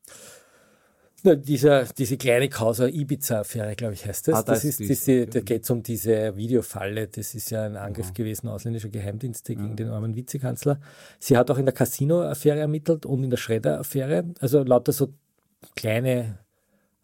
Na, 1.25 1.33
dieser, 1.33 1.85
diese 1.85 2.17
kleine 2.17 2.49
Causa 2.49 2.87
Ibiza-Affäre, 2.87 3.75
glaube 3.75 3.95
ich, 3.95 4.05
heißt 4.05 4.27
das. 4.27 4.35
Ah, 4.35 4.43
das, 4.43 4.61
das 4.61 4.65
ist, 4.65 4.79
diese, 4.79 5.25
da 5.25 5.39
geht 5.39 5.63
es 5.63 5.69
um 5.71 5.81
diese 5.81 6.37
Videofalle. 6.37 7.07
Das 7.07 7.33
ist 7.33 7.49
ja 7.49 7.63
ein 7.63 7.75
Angriff 7.75 8.07
ja. 8.07 8.13
gewesen 8.13 8.47
ausländischer 8.47 8.89
Geheimdienste 8.89 9.53
ja. 9.53 9.61
gegen 9.61 9.75
den 9.75 9.89
armen 9.89 10.15
Vizekanzler. 10.15 10.79
Sie 11.19 11.35
hat 11.35 11.49
auch 11.49 11.57
in 11.57 11.65
der 11.65 11.73
Casino-Affäre 11.73 12.59
ermittelt 12.59 13.07
und 13.07 13.23
in 13.23 13.31
der 13.31 13.37
Schredder-Affäre. 13.37 14.25
Also 14.39 14.63
lauter 14.63 14.91
so 14.91 15.13
kleine 15.75 16.37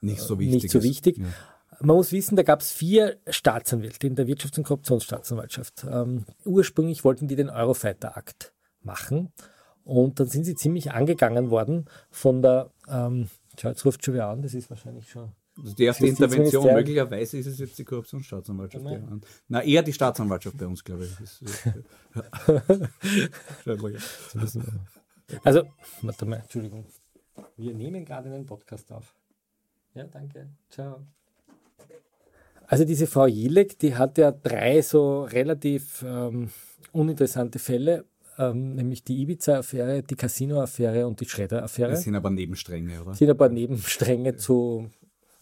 nicht 0.01 0.21
so 0.21 0.37
wichtig. 0.37 0.63
Nicht 0.63 0.71
so 0.71 0.83
wichtig. 0.83 1.17
Ja. 1.17 1.25
Man 1.79 1.95
muss 1.95 2.11
wissen, 2.11 2.35
da 2.35 2.43
gab 2.43 2.61
es 2.61 2.71
vier 2.71 3.17
Staatsanwälte 3.27 4.05
in 4.05 4.15
der 4.15 4.27
Wirtschafts- 4.27 4.57
und 4.57 4.65
Korruptionsstaatsanwaltschaft. 4.65 5.85
Ähm, 5.89 6.25
ursprünglich 6.45 7.03
wollten 7.03 7.27
die 7.27 7.35
den 7.35 7.49
Eurofighter-Akt 7.49 8.53
machen 8.83 9.31
und 9.83 10.19
dann 10.19 10.27
sind 10.27 10.43
sie 10.43 10.55
ziemlich 10.55 10.91
angegangen 10.91 11.49
worden 11.49 11.85
von 12.11 12.43
der, 12.43 12.69
ähm, 12.87 13.29
jetzt 13.57 13.85
ruft 13.85 14.05
schon 14.05 14.13
wieder 14.13 14.27
an, 14.27 14.41
das 14.41 14.53
ist 14.53 14.69
wahrscheinlich 14.69 15.09
schon 15.09 15.31
also 15.57 15.75
die 15.75 15.83
erste 15.83 16.07
Intervention, 16.07 16.73
möglicherweise 16.73 17.37
ist 17.37 17.45
es 17.45 17.59
jetzt 17.59 17.77
die 17.77 17.83
Korruptionsstaatsanwaltschaft. 17.83 18.85
Ja. 18.85 19.01
Na, 19.49 19.61
eher 19.61 19.83
die 19.83 19.93
Staatsanwaltschaft 19.93 20.57
bei 20.57 20.65
uns, 20.65 20.83
glaube 20.83 21.05
ich. 21.05 21.11
also, 25.43 25.63
warte 26.01 26.25
mal, 26.25 26.37
Entschuldigung. 26.37 26.85
Wir 27.57 27.73
nehmen 27.73 28.05
gerade 28.05 28.33
einen 28.33 28.45
Podcast 28.45 28.89
auf. 28.91 29.13
Ja, 29.93 30.05
danke. 30.05 30.49
Ciao. 30.69 31.05
Also 32.67 32.85
diese 32.85 33.07
Frau 33.07 33.27
Jilek, 33.27 33.77
die 33.79 33.95
hat 33.95 34.17
ja 34.17 34.31
drei 34.31 34.81
so 34.81 35.25
relativ 35.25 36.05
ähm, 36.07 36.49
uninteressante 36.93 37.59
Fälle, 37.59 38.05
ähm, 38.37 38.75
nämlich 38.75 39.03
die 39.03 39.21
Ibiza-Affäre, 39.21 40.03
die 40.03 40.15
Casino-Affäre 40.15 41.07
und 41.07 41.19
die 41.19 41.25
Schredder-Affäre. 41.25 41.91
Das 41.91 42.03
sind 42.03 42.15
aber 42.15 42.29
Nebenstränge, 42.29 43.01
oder? 43.01 43.11
Das 43.11 43.19
sind 43.19 43.29
aber 43.29 43.49
Nebenstränge 43.49 44.35
zu 44.35 44.89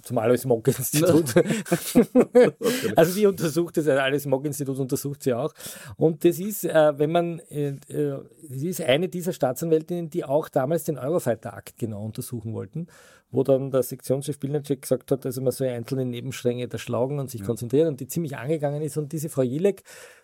zum 0.01 0.17
Alois 0.17 0.45
Mock 0.45 0.67
Institut. 0.67 1.35
also 2.95 3.13
die 3.13 3.25
untersucht 3.25 3.77
das, 3.77 3.87
also 3.87 4.01
Alois 4.01 4.25
Mock 4.25 4.45
Institut 4.45 4.77
untersucht 4.79 5.23
sie 5.23 5.33
auch. 5.33 5.53
Und 5.97 6.23
das 6.23 6.39
ist, 6.39 6.65
äh, 6.65 6.97
wenn 6.97 7.11
man, 7.11 7.39
äh, 7.49 7.75
äh, 7.89 8.19
das 8.49 8.61
ist 8.61 8.81
eine 8.81 9.09
dieser 9.09 9.33
Staatsanwältinnen, 9.33 10.09
die 10.09 10.23
auch 10.23 10.49
damals 10.49 10.83
den 10.85 10.97
Eurofighter-Akt 10.97 11.77
genau 11.77 12.03
untersuchen 12.03 12.53
wollten, 12.53 12.87
wo 13.31 13.43
dann 13.43 13.71
der 13.71 13.83
Sektionschef 13.83 14.39
Bilnacek 14.39 14.81
gesagt 14.81 15.11
hat, 15.11 15.25
also 15.25 15.41
man 15.41 15.51
soll 15.51 15.67
einzelne 15.67 16.05
Nebenstränge 16.05 16.67
da 16.67 16.77
schlagen 16.77 17.19
und 17.19 17.29
sich 17.29 17.41
ja. 17.41 17.45
konzentrieren 17.45 17.89
und 17.89 17.99
die 17.99 18.07
ziemlich 18.07 18.37
angegangen 18.37 18.81
ist. 18.81 18.97
Und 18.97 19.11
diese 19.11 19.29
Frau 19.29 19.43
Jilek, 19.43 19.83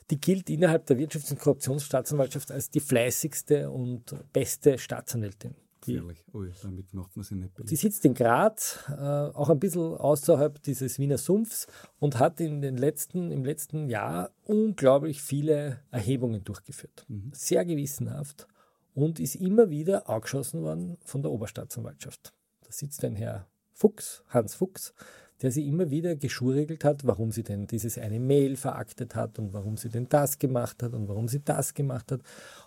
die 0.09 0.19
gilt 0.19 0.49
innerhalb 0.49 0.85
der 0.87 0.97
Wirtschafts- 0.97 1.31
und 1.31 1.39
Korruptionsstaatsanwaltschaft 1.39 2.51
als 2.51 2.69
die 2.69 2.79
fleißigste 2.79 3.69
und 3.69 4.15
beste 4.33 4.77
Staatsanwältin. 4.77 5.55
Gefährlich. 5.85 6.23
Ui, 6.33 6.51
damit 6.61 6.93
macht 6.93 7.15
man 7.15 7.23
sie 7.23 7.35
nicht 7.35 7.53
beliebt. 7.53 7.69
Sie 7.69 7.75
sitzt 7.75 8.05
in 8.05 8.13
Graz, 8.13 8.79
äh, 8.89 8.93
auch 8.93 9.49
ein 9.49 9.59
bisschen 9.59 9.95
außerhalb 9.95 10.61
dieses 10.63 10.99
Wiener 10.99 11.17
Sumpfs 11.17 11.67
und 11.99 12.19
hat 12.19 12.39
in 12.39 12.61
den 12.61 12.77
letzten, 12.77 13.31
im 13.31 13.45
letzten 13.45 13.89
Jahr 13.89 14.31
unglaublich 14.45 15.21
viele 15.21 15.79
Erhebungen 15.91 16.43
durchgeführt. 16.43 17.05
Mhm. 17.07 17.31
Sehr 17.33 17.65
gewissenhaft 17.65 18.47
und 18.93 19.19
ist 19.19 19.35
immer 19.35 19.69
wieder 19.69 20.09
angeschossen 20.09 20.61
worden 20.61 20.97
von 21.03 21.21
der 21.21 21.31
Oberstaatsanwaltschaft. 21.31 22.33
Da 22.61 22.71
sitzt 22.71 23.03
ein 23.03 23.15
Herr 23.15 23.47
Fuchs, 23.73 24.23
Hans 24.29 24.55
Fuchs, 24.55 24.93
der 25.41 25.51
sie 25.51 25.67
immer 25.67 25.89
wieder 25.91 26.15
geschurregelt 26.15 26.83
hat, 26.85 27.05
warum 27.05 27.31
sie 27.31 27.43
denn 27.43 27.67
dieses 27.67 27.97
eine 27.97 28.19
Mail 28.19 28.55
veraktet 28.55 29.15
hat 29.15 29.37
und 29.37 29.53
warum 29.53 29.75
sie 29.75 29.89
denn 29.89 30.07
das 30.07 30.39
gemacht 30.39 30.81
hat 30.81 30.93
und 30.93 31.09
warum 31.09 31.27
sie 31.27 31.41
das 31.41 31.73
gemacht 31.73 32.11
hat. 32.11 32.21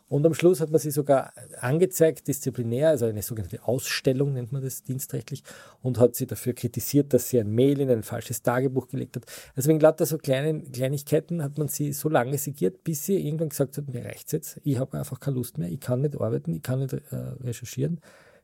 Und 0.09 0.25
am 0.25 0.33
Schluss 0.33 0.61
hat 0.61 0.71
man 0.71 0.81
sie 0.81 0.91
sogar 0.91 1.33
angezeigt, 1.61 2.27
disziplinär, 2.29 2.89
also 2.89 3.07
eine 3.07 3.23
sogenannte 3.23 3.63
Ausstellung 3.65 4.33
nennt 4.33 4.53
man 4.53 4.63
das 4.63 4.83
dienstrechtlich, 4.83 5.43
und 5.83 5.99
hat 5.99 6.15
sie 6.15 6.27
dafür 6.27 6.55
kritisiert, 6.55 7.13
dass 7.13 7.29
sie 7.29 7.39
ein 7.39 7.51
Mail 7.51 7.81
in 7.81 7.91
ein 7.91 8.03
falsches 8.03 8.43
Tagebuch 8.43 8.89
gelegt 8.89 9.17
hat. 9.17 9.27
Also 9.55 9.69
wegen 9.69 9.81
lauter 9.81 10.07
so 10.07 10.17
kleinen 10.17 10.73
Kleinigkeiten 10.73 11.43
hat 11.43 11.59
man 11.59 11.69
sie 11.69 11.93
so 11.93 12.09
lange 12.09 12.39
segiert, 12.39 12.85
bis 12.85 13.05
sie 13.05 13.17
irgendwann 13.17 13.51
gesagt 13.51 13.77
hat, 13.77 13.89
mir 13.89 14.05
reicht's 14.05 14.33
jetzt, 14.33 14.61
ich 14.65 14.79
habe 14.79 14.99
einfach 14.99 15.21
keine 15.21 15.37
Lust 15.37 15.59
mehr, 15.59 15.69
ich 15.69 15.81
kann 15.81 16.01
nicht 16.01 16.19
arbeiten, 16.19 16.55
ich 16.55 16.63
kann 16.63 16.81
nicht 16.81 16.95
äh, 16.95 17.17
recherchieren, 17.43 18.01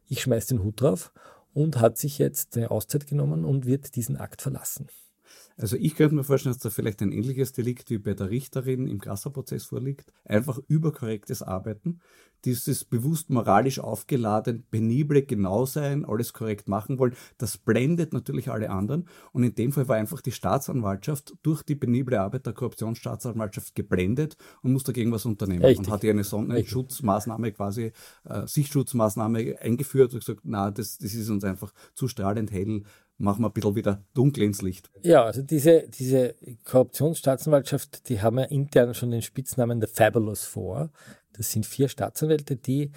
ich 0.09 0.21
schmeiß 0.21 0.47
den 0.47 0.63
Hut 0.63 0.83
drauf 0.83 1.13
und 1.55 1.81
hat 1.81 1.97
sich 1.97 2.19
jetzt 2.19 2.57
eine 2.59 2.71
Auszeit 2.71 3.07
genommen 3.07 3.45
und 3.45 3.65
wird 3.65 3.97
diesen 3.97 4.19
Akt 4.19 4.43
verlassen. 4.43 4.89
Also 5.57 5.77
ich 5.77 5.95
könnte 5.95 6.17
mir 6.17 6.25
vorstellen, 6.25 6.53
dass 6.55 6.63
da 6.63 6.71
vielleicht 6.71 7.01
ein 7.01 7.13
ähnliches 7.13 7.53
Delikt 7.53 7.91
wie 7.91 7.99
bei 7.99 8.15
der 8.15 8.31
Richterin 8.31 8.89
im 8.89 8.99
Grasser-Prozess 8.99 9.65
vorliegt. 9.65 10.13
Einfach 10.25 10.59
überkorrektes 10.67 11.43
Arbeiten, 11.43 12.01
dieses 12.45 12.85
bewusst 12.85 13.31
moralisch 13.31 13.79
aufgeladen, 13.79 14.65
penible 14.71 15.23
genau 15.23 15.67
sein, 15.67 16.05
alles 16.05 16.33
korrekt 16.33 16.69
machen 16.69 16.99
wollen, 16.99 17.15
das 17.39 17.59
blendet 17.59 18.13
natürlich 18.13 18.51
alle 18.51 18.71
anderen. 18.71 19.09
Und 19.33 19.43
in 19.43 19.55
dem 19.55 19.73
Fall 19.73 19.89
war 19.89 19.97
einfach 19.97 20.21
die 20.21 20.33
Staatsanwaltschaft 20.33 21.35
durch 21.43 21.63
die 21.63 21.75
penible 21.75 22.19
Arbeit 22.19 22.47
der 22.47 22.53
Korruptionsstaatsanwaltschaft 22.53 23.75
geblendet 23.75 24.37
und 24.63 24.73
muss 24.73 24.85
dagegen 24.85 25.13
was 25.13 25.25
unternehmen. 25.25 25.65
Richtig. 25.65 25.87
Und 25.87 25.93
hat 25.93 26.03
hier 26.03 26.11
eine 26.11 26.25
Sonnenschutzmaßnahme 26.25 27.53
quasi, 27.53 27.93
äh, 28.25 28.47
Sichtschutzmaßnahme 28.47 29.57
eingeführt 29.61 30.13
und 30.15 30.21
gesagt, 30.21 30.41
na, 30.45 30.71
das, 30.71 30.99
das 30.99 31.15
ist 31.15 31.31
uns 31.31 31.45
einfach 31.45 31.73
zu 31.95 32.09
strahlend 32.09 32.53
hell, 32.53 32.83
machen 33.19 33.43
wir 33.43 33.49
ein 33.49 33.53
bisschen 33.53 33.77
wieder 33.77 34.03
dunkel 34.15 34.43
ins 34.43 34.63
Licht. 34.63 34.91
Ja, 35.03 35.25
also 35.25 35.43
diese, 35.43 35.89
diese 35.89 36.35
Korruptionsstaatsanwaltschaft, 36.65 38.09
die 38.09 38.21
haben 38.21 38.39
ja 38.39 38.45
intern 38.45 38.95
schon 38.95 39.11
den 39.11 39.23
Spitznamen 39.23 39.81
The 39.81 39.87
Fabulous 39.87 40.45
vor. 40.45 40.91
Das 41.37 41.53
sind 41.53 41.67
vier 41.67 41.89
Staatsanwälte, 41.89 42.57
die 42.57 42.91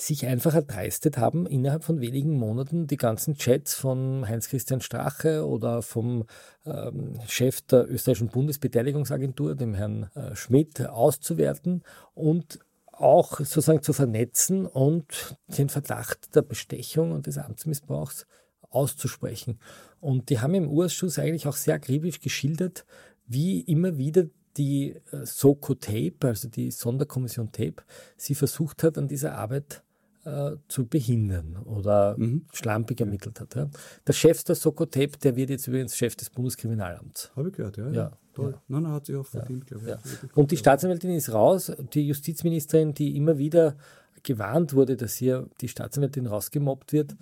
sich 0.00 0.26
einfach 0.26 0.54
erdreistet 0.54 1.18
haben, 1.18 1.46
innerhalb 1.46 1.84
von 1.84 2.00
wenigen 2.00 2.38
Monaten 2.38 2.86
die 2.86 2.96
ganzen 2.96 3.36
Chats 3.36 3.74
von 3.74 4.26
Heinz-Christian 4.26 4.80
Strache 4.80 5.46
oder 5.46 5.82
vom 5.82 6.24
ähm, 6.64 7.20
Chef 7.28 7.60
der 7.62 7.90
österreichischen 7.90 8.28
Bundesbeteiligungsagentur, 8.28 9.54
dem 9.54 9.74
Herrn 9.74 10.10
äh, 10.14 10.34
Schmidt, 10.34 10.80
auszuwerten 10.86 11.82
und 12.14 12.60
auch 12.92 13.38
sozusagen 13.38 13.82
zu 13.82 13.92
vernetzen 13.92 14.66
und 14.66 15.36
den 15.48 15.68
Verdacht 15.68 16.34
der 16.34 16.42
Bestechung 16.42 17.12
und 17.12 17.26
des 17.26 17.38
Amtsmissbrauchs 17.38 18.26
auszusprechen. 18.70 19.58
Und 20.00 20.30
die 20.30 20.40
haben 20.40 20.54
im 20.54 20.68
Urschuss 20.68 21.18
eigentlich 21.18 21.46
auch 21.46 21.56
sehr 21.56 21.74
akribisch 21.74 22.20
geschildert, 22.20 22.84
wie 23.26 23.60
immer 23.60 23.96
wieder 23.98 24.24
die 24.56 24.96
äh, 25.12 25.24
Soko 25.24 25.74
Tape, 25.74 26.14
also 26.22 26.48
die 26.48 26.70
Sonderkommission 26.70 27.52
Tape, 27.52 27.76
sie 28.16 28.34
versucht 28.34 28.82
hat, 28.82 28.98
an 28.98 29.08
dieser 29.08 29.34
Arbeit 29.36 29.82
äh, 30.24 30.52
zu 30.68 30.86
behindern 30.86 31.56
oder 31.64 32.16
Mhm. 32.18 32.44
schlampig 32.52 33.00
ermittelt 33.00 33.40
hat. 33.40 33.54
Ja. 33.54 33.70
Der 34.06 34.12
Chef 34.12 34.44
der 34.44 34.54
Soko 34.54 34.84
Tape, 34.86 35.12
der 35.22 35.34
wird 35.36 35.48
jetzt 35.50 35.66
übrigens 35.66 35.96
Chef 35.96 36.14
des 36.16 36.28
Bundeskriminalamts. 36.30 37.32
Habe 37.36 37.48
ich 37.48 37.54
gehört, 37.54 37.76
ja. 37.78 37.90
Ja, 37.90 38.12
Toll. 38.34 38.50
ja. 38.52 38.62
Nein, 38.68 38.82
nein, 38.82 38.92
hat 38.92 39.06
sich 39.06 39.16
auch 39.16 39.26
verdient, 39.26 39.66
glaube 39.66 39.82
ich. 39.84 39.90
Ja. 39.90 39.98
Und 40.34 40.50
die 40.50 40.56
Staatsanwältin 40.58 41.10
ist 41.12 41.32
raus. 41.32 41.72
Die 41.94 42.06
Justizministerin, 42.06 42.92
die 42.92 43.16
immer 43.16 43.38
wieder 43.38 43.76
gewarnt 44.22 44.74
wurde, 44.74 44.96
dass 44.96 45.14
hier 45.16 45.48
die 45.62 45.68
Staatsanwältin 45.68 46.26
rausgemobbt 46.26 46.92
wird, 46.92 47.16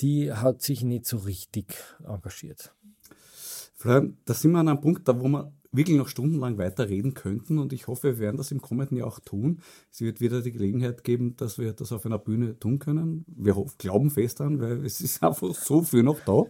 die 0.00 0.32
hat 0.32 0.60
sich 0.60 0.82
nicht 0.82 1.06
so 1.06 1.18
richtig 1.18 1.66
engagiert. 2.04 2.74
Florian, 3.76 4.16
da 4.24 4.34
sind 4.34 4.50
wir 4.52 4.58
an 4.58 4.68
einem 4.68 4.80
Punkt, 4.80 5.06
da 5.06 5.20
wo 5.20 5.28
wir 5.28 5.52
wirklich 5.76 5.96
noch 5.96 6.08
stundenlang 6.08 6.58
weiter 6.58 6.88
reden 6.88 7.14
könnten 7.14 7.58
und 7.58 7.72
ich 7.72 7.86
hoffe, 7.86 8.14
wir 8.14 8.18
werden 8.18 8.36
das 8.36 8.50
im 8.52 8.60
kommenden 8.60 8.96
Jahr 8.96 9.08
auch 9.08 9.20
tun. 9.20 9.60
Es 9.90 10.00
wird 10.00 10.20
wieder 10.20 10.40
die 10.42 10.52
Gelegenheit 10.52 11.04
geben, 11.04 11.36
dass 11.36 11.58
wir 11.58 11.72
das 11.72 11.92
auf 11.92 12.06
einer 12.06 12.18
Bühne 12.18 12.58
tun 12.58 12.78
können. 12.78 13.24
Wir 13.26 13.54
glauben 13.78 14.10
fest 14.10 14.40
an, 14.40 14.60
weil 14.60 14.84
es 14.84 15.00
ist 15.00 15.22
einfach 15.22 15.54
so 15.54 15.82
viel 15.82 16.02
noch 16.02 16.20
da. 16.20 16.44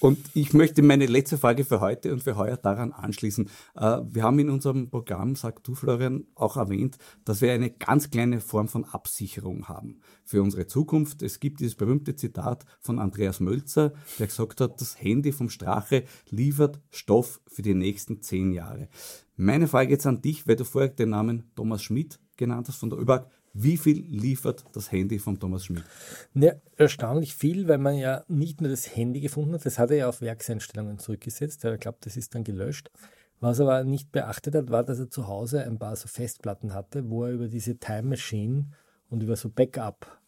Und 0.00 0.18
ich 0.34 0.52
möchte 0.52 0.82
meine 0.82 1.06
letzte 1.06 1.38
Frage 1.38 1.64
für 1.64 1.80
heute 1.80 2.12
und 2.12 2.22
für 2.22 2.36
heuer 2.36 2.56
daran 2.56 2.92
anschließen. 2.92 3.48
Äh, 3.76 4.00
Wir 4.10 4.22
haben 4.22 4.38
in 4.38 4.50
unserem 4.50 4.90
Programm, 4.90 5.36
sagt 5.36 5.66
du 5.66 5.74
Florian, 5.74 6.26
auch 6.34 6.56
erwähnt, 6.56 6.98
dass 7.24 7.40
wir 7.40 7.52
eine 7.52 7.70
ganz 7.70 8.10
kleine 8.10 8.40
Form 8.40 8.68
von 8.68 8.84
Absicherung 8.84 9.68
haben 9.68 10.00
für 10.24 10.42
unsere 10.42 10.66
Zukunft. 10.66 11.22
Es 11.22 11.40
gibt 11.40 11.60
dieses 11.60 11.76
berühmte 11.76 12.16
Zitat 12.16 12.64
von 12.80 12.98
Andreas 12.98 13.40
Mölzer, 13.40 13.92
der 14.18 14.26
gesagt 14.26 14.60
hat, 14.60 14.80
das 14.80 15.00
Handy 15.00 15.32
vom 15.32 15.48
Strache 15.48 16.04
liefert 16.28 16.80
Stoff 16.90 17.40
für 17.46 17.62
die 17.62 17.74
nächsten 17.74 18.20
zehn 18.20 18.52
Jahre. 18.52 18.65
Meine 19.36 19.68
Frage 19.68 19.90
jetzt 19.90 20.06
an 20.06 20.22
dich, 20.22 20.46
weil 20.46 20.56
du 20.56 20.64
vorher 20.64 20.90
den 20.90 21.10
Namen 21.10 21.50
Thomas 21.54 21.82
Schmidt 21.82 22.18
genannt 22.36 22.68
hast 22.68 22.76
von 22.76 22.90
der 22.90 22.98
ÖBAG. 22.98 23.26
Wie 23.58 23.78
viel 23.78 24.04
liefert 24.04 24.64
das 24.74 24.92
Handy 24.92 25.18
von 25.18 25.40
Thomas 25.40 25.64
Schmidt? 25.64 25.84
Ja, 26.34 26.52
erstaunlich 26.76 27.34
viel, 27.34 27.68
weil 27.68 27.78
man 27.78 27.96
ja 27.96 28.22
nicht 28.28 28.60
nur 28.60 28.68
das 28.68 28.94
Handy 28.94 29.20
gefunden 29.20 29.54
hat, 29.54 29.64
das 29.64 29.78
hat 29.78 29.90
er 29.90 29.96
ja 29.96 30.08
auf 30.08 30.20
Werkseinstellungen 30.20 30.98
zurückgesetzt. 30.98 31.64
Er 31.64 31.78
glaubt, 31.78 32.04
das 32.04 32.18
ist 32.18 32.34
dann 32.34 32.44
gelöscht. 32.44 32.90
Was 33.40 33.58
er 33.58 33.66
aber 33.66 33.84
nicht 33.84 34.12
beachtet 34.12 34.54
hat, 34.54 34.70
war, 34.70 34.84
dass 34.84 34.98
er 34.98 35.10
zu 35.10 35.26
Hause 35.26 35.64
ein 35.64 35.78
paar 35.78 35.96
so 35.96 36.06
Festplatten 36.08 36.74
hatte, 36.74 37.08
wo 37.08 37.24
er 37.24 37.32
über 37.32 37.48
diese 37.48 37.78
Time 37.78 38.10
Machine 38.10 38.68
und 39.08 39.22
über 39.22 39.36
so 39.36 39.48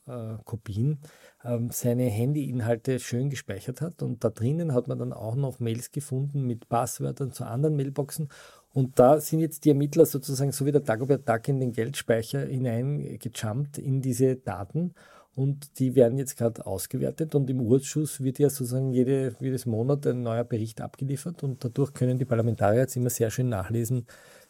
Backup-Kopien 0.08 0.98
ähm, 1.44 1.70
seine 1.70 2.04
Handy-Inhalte 2.04 2.98
schön 2.98 3.30
gespeichert 3.30 3.80
hat. 3.80 4.02
Und 4.02 4.24
da 4.24 4.30
drinnen 4.30 4.74
hat 4.74 4.88
man 4.88 4.98
dann 4.98 5.12
auch 5.12 5.36
noch 5.36 5.60
Mails 5.60 5.92
gefunden 5.92 6.42
mit 6.42 6.68
Passwörtern 6.68 7.32
zu 7.32 7.44
anderen 7.44 7.76
Mailboxen. 7.76 8.28
Und 8.72 8.98
da 8.98 9.20
sind 9.20 9.40
jetzt 9.40 9.64
die 9.64 9.70
Ermittler 9.70 10.06
sozusagen 10.06 10.52
so 10.52 10.66
wie 10.66 10.72
der 10.72 10.80
Dagobert 10.80 11.28
Duck 11.28 11.48
in 11.48 11.60
den 11.60 11.72
Geldspeicher 11.72 12.46
hineingejumpt 12.46 13.78
in 13.78 14.00
diese 14.00 14.36
Daten. 14.36 14.94
Und 15.34 15.78
die 15.78 15.94
werden 15.94 16.18
jetzt 16.18 16.36
gerade 16.36 16.66
ausgewertet 16.66 17.36
und 17.36 17.48
im 17.48 17.60
Urschuss 17.60 18.20
wird 18.20 18.40
ja 18.40 18.50
sozusagen 18.50 18.90
jede, 18.90 19.36
jedes 19.38 19.66
Monat 19.66 20.04
ein 20.08 20.24
neuer 20.24 20.42
Bericht 20.42 20.80
abgeliefert 20.80 21.44
und 21.44 21.64
dadurch 21.64 21.94
können 21.94 22.18
die 22.18 22.24
Parlamentarier 22.24 22.80
jetzt 22.80 22.96
immer 22.96 23.08
sehr 23.08 23.30
schön 23.30 23.48
nachlesen, 23.48 24.04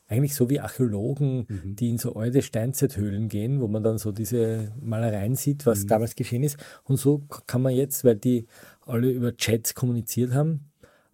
eigentlich 0.09 0.35
so 0.35 0.49
wie 0.49 0.59
Archäologen, 0.61 1.47
die 1.79 1.91
in 1.91 1.99
so 1.99 2.17
alte 2.17 2.43
Steinzeithöhlen 2.43 3.29
gehen, 3.29 3.61
wo 3.61 3.69
man 3.69 3.83
dann 3.83 3.99
so 3.99 4.11
diese 4.11 4.73
Malereien 4.81 5.37
sieht, 5.37 5.67
was 5.67 5.87
damals 5.87 6.17
geschehen 6.17 6.43
ist. 6.43 6.57
Und 6.85 6.97
so 6.97 7.25
kann 7.47 7.63
man 7.63 7.75
jetzt, 7.75 8.05
weil 8.05 8.17
die 8.17 8.47
alle 8.87 9.11
über 9.11 9.37
Chats 9.37 9.75
kommuniziert 9.75 10.33
haben, 10.33 10.71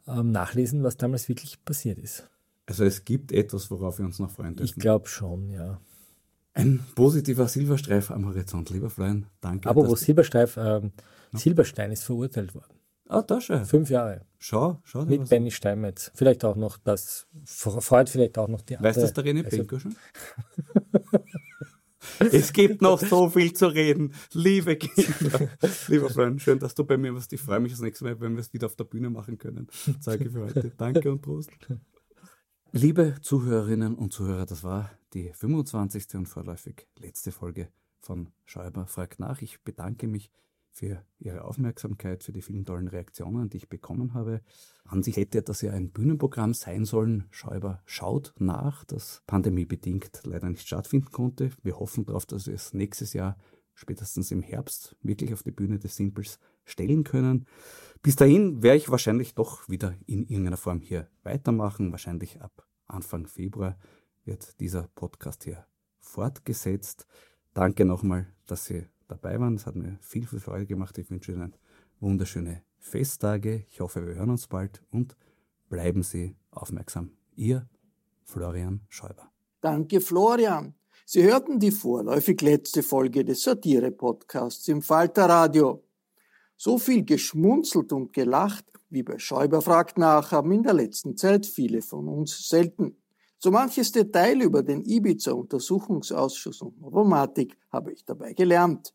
ähm, 0.07 0.31
nachlesen, 0.31 0.85
was 0.85 0.97
damals 0.97 1.29
wirklich 1.29 1.63
passiert 1.65 1.99
ist. 1.99 2.29
Also 2.67 2.85
es 2.85 3.05
gibt 3.05 3.33
etwas, 3.33 3.71
worauf 3.71 3.99
wir 3.99 4.07
uns 4.07 4.19
noch 4.21 4.31
freuen 4.31 4.53
Ich 4.53 4.57
dürfen. 4.73 4.81
glaube 4.81 5.09
schon, 5.09 5.51
ja. 5.51 5.81
Ein 6.55 6.81
positiver 6.95 7.49
Silberstreif 7.49 8.13
am 8.13 8.27
Horizont, 8.27 8.71
lieber 8.71 8.89
Florian. 8.89 9.27
Danke. 9.41 9.69
Aber 9.69 9.89
wo 9.89 9.97
Silbersteif, 9.97 10.57
ähm, 10.57 10.93
Silberstein 11.33 11.91
ist 11.91 12.05
verurteilt 12.05 12.55
worden. 12.55 12.75
Ah, 13.09 13.23
da 13.23 13.41
schon. 13.41 13.65
Fünf 13.65 13.91
Jahre. 13.91 14.21
Schau, 14.47 14.79
schau 14.85 15.07
Mit 15.07 15.31
Benny 15.31 15.51
Steinmetz. 15.51 16.13
Vielleicht 16.15 16.45
auch 16.45 16.55
noch 16.55 16.77
das, 16.77 17.27
freut 17.47 18.11
vielleicht 18.11 18.37
auch 18.37 18.47
noch 18.47 18.61
die 18.61 18.75
Weißt 18.79 18.99
du 18.99 19.01
das 19.01 19.17
andere- 19.17 19.33
der 19.33 19.43
René 19.43 19.49
Benko 19.49 19.79
schon? 19.79 19.97
es 22.31 22.53
gibt 22.53 22.83
noch 22.83 23.01
so 23.01 23.31
viel 23.31 23.55
zu 23.55 23.69
reden. 23.69 24.13
Liebe 24.35 24.77
Kinder. 24.77 25.49
Lieber 25.89 26.11
Freund, 26.11 26.43
schön, 26.43 26.59
dass 26.59 26.75
du 26.75 26.85
bei 26.85 26.99
mir 26.99 27.15
warst. 27.15 27.33
Ich 27.33 27.41
freue 27.41 27.59
mich 27.59 27.73
das 27.73 27.81
nächste 27.81 28.05
Mal, 28.05 28.21
wenn 28.21 28.35
wir 28.35 28.41
es 28.41 28.53
wieder 28.53 28.67
auf 28.67 28.77
der 28.77 28.85
Bühne 28.85 29.09
machen 29.09 29.39
können. 29.39 29.67
Zeige 30.01 30.31
für 30.31 30.43
heute. 30.43 30.73
Danke 30.77 31.11
und 31.11 31.23
Prost. 31.23 31.51
Liebe 32.73 33.15
Zuhörerinnen 33.23 33.95
und 33.95 34.13
Zuhörer, 34.13 34.45
das 34.45 34.63
war 34.63 34.91
die 35.15 35.33
25. 35.33 36.17
und 36.17 36.27
vorläufig 36.27 36.87
letzte 36.99 37.33
Folge 37.33 37.71
von 37.99 38.29
Schäuber 38.45 38.87
fragt 38.89 39.21
nach. 39.21 39.41
Ich 39.41 39.63
bedanke 39.63 40.07
mich 40.07 40.31
für 40.75 41.05
Ihre 41.21 41.45
Aufmerksamkeit, 41.45 42.25
für 42.25 42.33
die 42.33 42.43
vielen 42.43 42.65
tollen 42.65 42.89
Reaktionen, 42.89 43.49
die 43.49 43.59
ich 43.59 43.69
bekommen 43.69 44.13
habe. 44.13 44.43
An 44.85 45.05
sich 45.05 45.17
hätte 45.17 45.41
das 45.41 45.63
ja 45.63 45.73
ein 45.73 45.93
Bühnenprogramm 45.93 46.53
sein 46.53 46.85
sollen. 46.85 47.25
Schäuber 47.31 47.81
schaut 47.87 48.35
nach, 48.39 48.85
das 48.85 49.23
pandemiebedingt 49.29 50.23
leider 50.25 50.51
nicht 50.51 50.67
stattfinden 50.67 51.13
konnte. 51.13 51.51
Wir 51.63 51.79
hoffen 51.79 52.05
darauf, 52.05 52.27
dass 52.27 52.49
wir 52.49 52.55
es 52.55 52.75
nächstes 52.75 53.13
Jahr, 53.13 53.39
spätestens 53.73 54.33
im 54.33 54.43
Herbst, 54.43 54.97
wirklich 55.01 55.33
auf 55.33 55.45
die 55.45 55.53
Bühne 55.53 55.79
des 55.79 55.95
Simples 55.95 56.41
stellen 56.65 57.05
können. 57.05 57.47
Bis 58.03 58.17
dahin 58.17 58.63
werde 58.63 58.79
ich 58.79 58.91
wahrscheinlich 58.91 59.35
doch 59.35 59.69
wieder 59.69 59.95
in 60.07 60.25
irgendeiner 60.25 60.57
Form 60.57 60.81
hier 60.81 61.09
weitermachen. 61.23 61.93
Wahrscheinlich 61.93 62.43
ab 62.43 62.67
Anfang 62.87 63.29
Februar 63.29 63.79
wird 64.25 64.59
dieser 64.59 64.89
Podcast 64.97 65.45
hier 65.45 65.67
fortgesetzt. 66.01 67.07
Danke 67.53 67.85
nochmal, 67.85 68.27
dass 68.47 68.65
Sie 68.65 68.87
dabei 69.17 69.39
waren. 69.41 69.55
Es 69.55 69.67
hat 69.67 69.77
mir 69.77 69.99
viel, 70.01 70.27
viel 70.27 70.41
Freude 70.41 70.67
gemacht. 70.67 70.97
Ich 70.99 71.11
wünsche 71.11 71.33
Ihnen 71.33 71.55
wunderschöne 72.01 72.63
Festtage. 72.79 73.65
Ich 73.71 73.81
hoffe, 73.81 74.07
wir 74.07 74.15
hören 74.15 74.31
uns 74.31 74.47
bald 74.47 74.83
und 74.91 75.17
bleiben 75.69 76.03
Sie 76.03 76.37
aufmerksam. 76.51 77.11
Ihr 77.35 77.69
Florian 78.25 78.81
Schäuber. 78.89 79.31
Danke, 79.61 80.01
Florian. 80.01 80.75
Sie 81.07 81.23
hörten 81.23 81.59
die 81.59 81.71
vorläufig 81.71 82.41
letzte 82.41 82.83
Folge 82.83 83.25
des 83.25 83.43
Satire-Podcasts 83.43 84.69
im 84.69 84.83
Falter 84.83 85.27
Radio. 85.29 85.85
So 86.57 86.79
viel 86.79 87.05
geschmunzelt 87.05 87.93
und 87.93 88.13
gelacht 88.13 88.65
wie 88.95 89.03
bei 89.03 89.19
Schäuber 89.19 89.61
fragt 89.61 89.99
nach 89.99 90.31
haben 90.31 90.53
in 90.53 90.63
der 90.63 90.73
letzten 90.75 91.17
Zeit 91.17 91.47
viele 91.47 91.83
von 91.83 92.09
uns 92.09 92.49
selten. 92.49 92.97
So 93.39 93.51
manches 93.51 93.91
Detail 93.91 94.41
über 94.41 94.63
den 94.63 94.85
Ibiza-Untersuchungsausschuss 94.85 96.63
und 96.63 96.81
Novomatic 96.81 97.59
habe 97.71 97.93
ich 97.93 98.05
dabei 98.05 98.33
gelernt. 98.33 98.95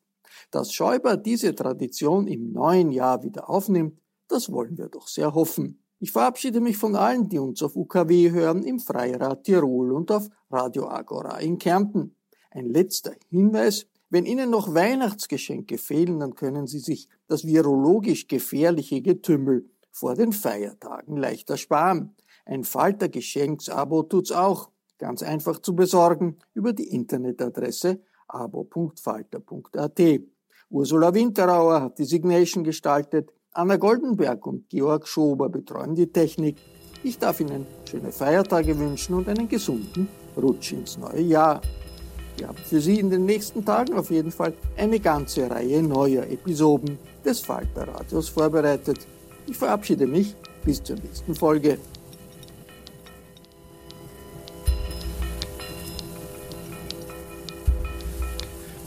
Dass 0.51 0.73
Schäuber 0.73 1.17
diese 1.17 1.55
Tradition 1.55 2.27
im 2.27 2.51
neuen 2.51 2.91
Jahr 2.91 3.23
wieder 3.23 3.49
aufnimmt, 3.49 3.99
das 4.27 4.51
wollen 4.51 4.77
wir 4.77 4.89
doch 4.89 5.07
sehr 5.07 5.33
hoffen. 5.33 5.83
Ich 5.99 6.11
verabschiede 6.11 6.61
mich 6.61 6.77
von 6.77 6.95
allen, 6.95 7.27
die 7.27 7.39
uns 7.39 7.61
auf 7.61 7.75
UKW 7.75 8.31
hören, 8.31 8.63
im 8.63 8.79
Freirad 8.79 9.43
Tirol 9.43 9.91
und 9.91 10.11
auf 10.11 10.29
Radio 10.49 10.87
Agora 10.87 11.39
in 11.39 11.57
Kärnten. 11.57 12.15
Ein 12.51 12.69
letzter 12.69 13.13
Hinweis. 13.29 13.85
Wenn 14.09 14.25
Ihnen 14.25 14.49
noch 14.49 14.73
Weihnachtsgeschenke 14.73 15.77
fehlen, 15.77 16.19
dann 16.19 16.35
können 16.35 16.67
Sie 16.67 16.79
sich 16.79 17.09
das 17.27 17.45
virologisch 17.45 18.27
gefährliche 18.27 19.01
Getümmel 19.01 19.69
vor 19.91 20.15
den 20.15 20.31
Feiertagen 20.31 21.17
leichter 21.17 21.57
sparen. 21.57 22.15
Ein 22.45 22.63
Falter-Geschenksabo 22.63 24.03
tut's 24.03 24.31
auch. 24.31 24.71
Ganz 24.97 25.21
einfach 25.21 25.59
zu 25.59 25.75
besorgen 25.75 26.37
über 26.53 26.73
die 26.73 26.87
Internetadresse 26.87 28.01
abo.falter.at. 28.29 30.01
Ursula 30.69 31.13
Winterauer 31.13 31.81
hat 31.81 31.99
die 31.99 32.05
Signation 32.05 32.63
gestaltet. 32.63 33.33
Anna 33.53 33.77
Goldenberg 33.77 34.45
und 34.45 34.69
Georg 34.69 35.07
Schober 35.07 35.49
betreuen 35.49 35.95
die 35.95 36.11
Technik. 36.11 36.57
Ich 37.03 37.17
darf 37.17 37.39
Ihnen 37.39 37.65
schöne 37.89 38.11
Feiertage 38.11 38.77
wünschen 38.77 39.15
und 39.15 39.27
einen 39.27 39.47
gesunden 39.47 40.07
Rutsch 40.37 40.73
ins 40.73 40.97
neue 40.97 41.21
Jahr. 41.21 41.61
Wir 42.37 42.47
haben 42.47 42.57
für 42.57 42.79
Sie 42.79 42.99
in 42.99 43.09
den 43.09 43.25
nächsten 43.25 43.65
Tagen 43.65 43.95
auf 43.95 44.11
jeden 44.11 44.31
Fall 44.31 44.53
eine 44.77 44.99
ganze 44.99 45.49
Reihe 45.49 45.81
neuer 45.81 46.23
Episoden 46.23 46.97
des 47.25 47.39
Falter 47.39 47.87
Radios 47.87 48.29
vorbereitet. 48.29 49.07
Ich 49.47 49.57
verabschiede 49.57 50.07
mich 50.07 50.35
bis 50.63 50.83
zur 50.83 50.97
nächsten 50.97 51.35
Folge. 51.35 51.79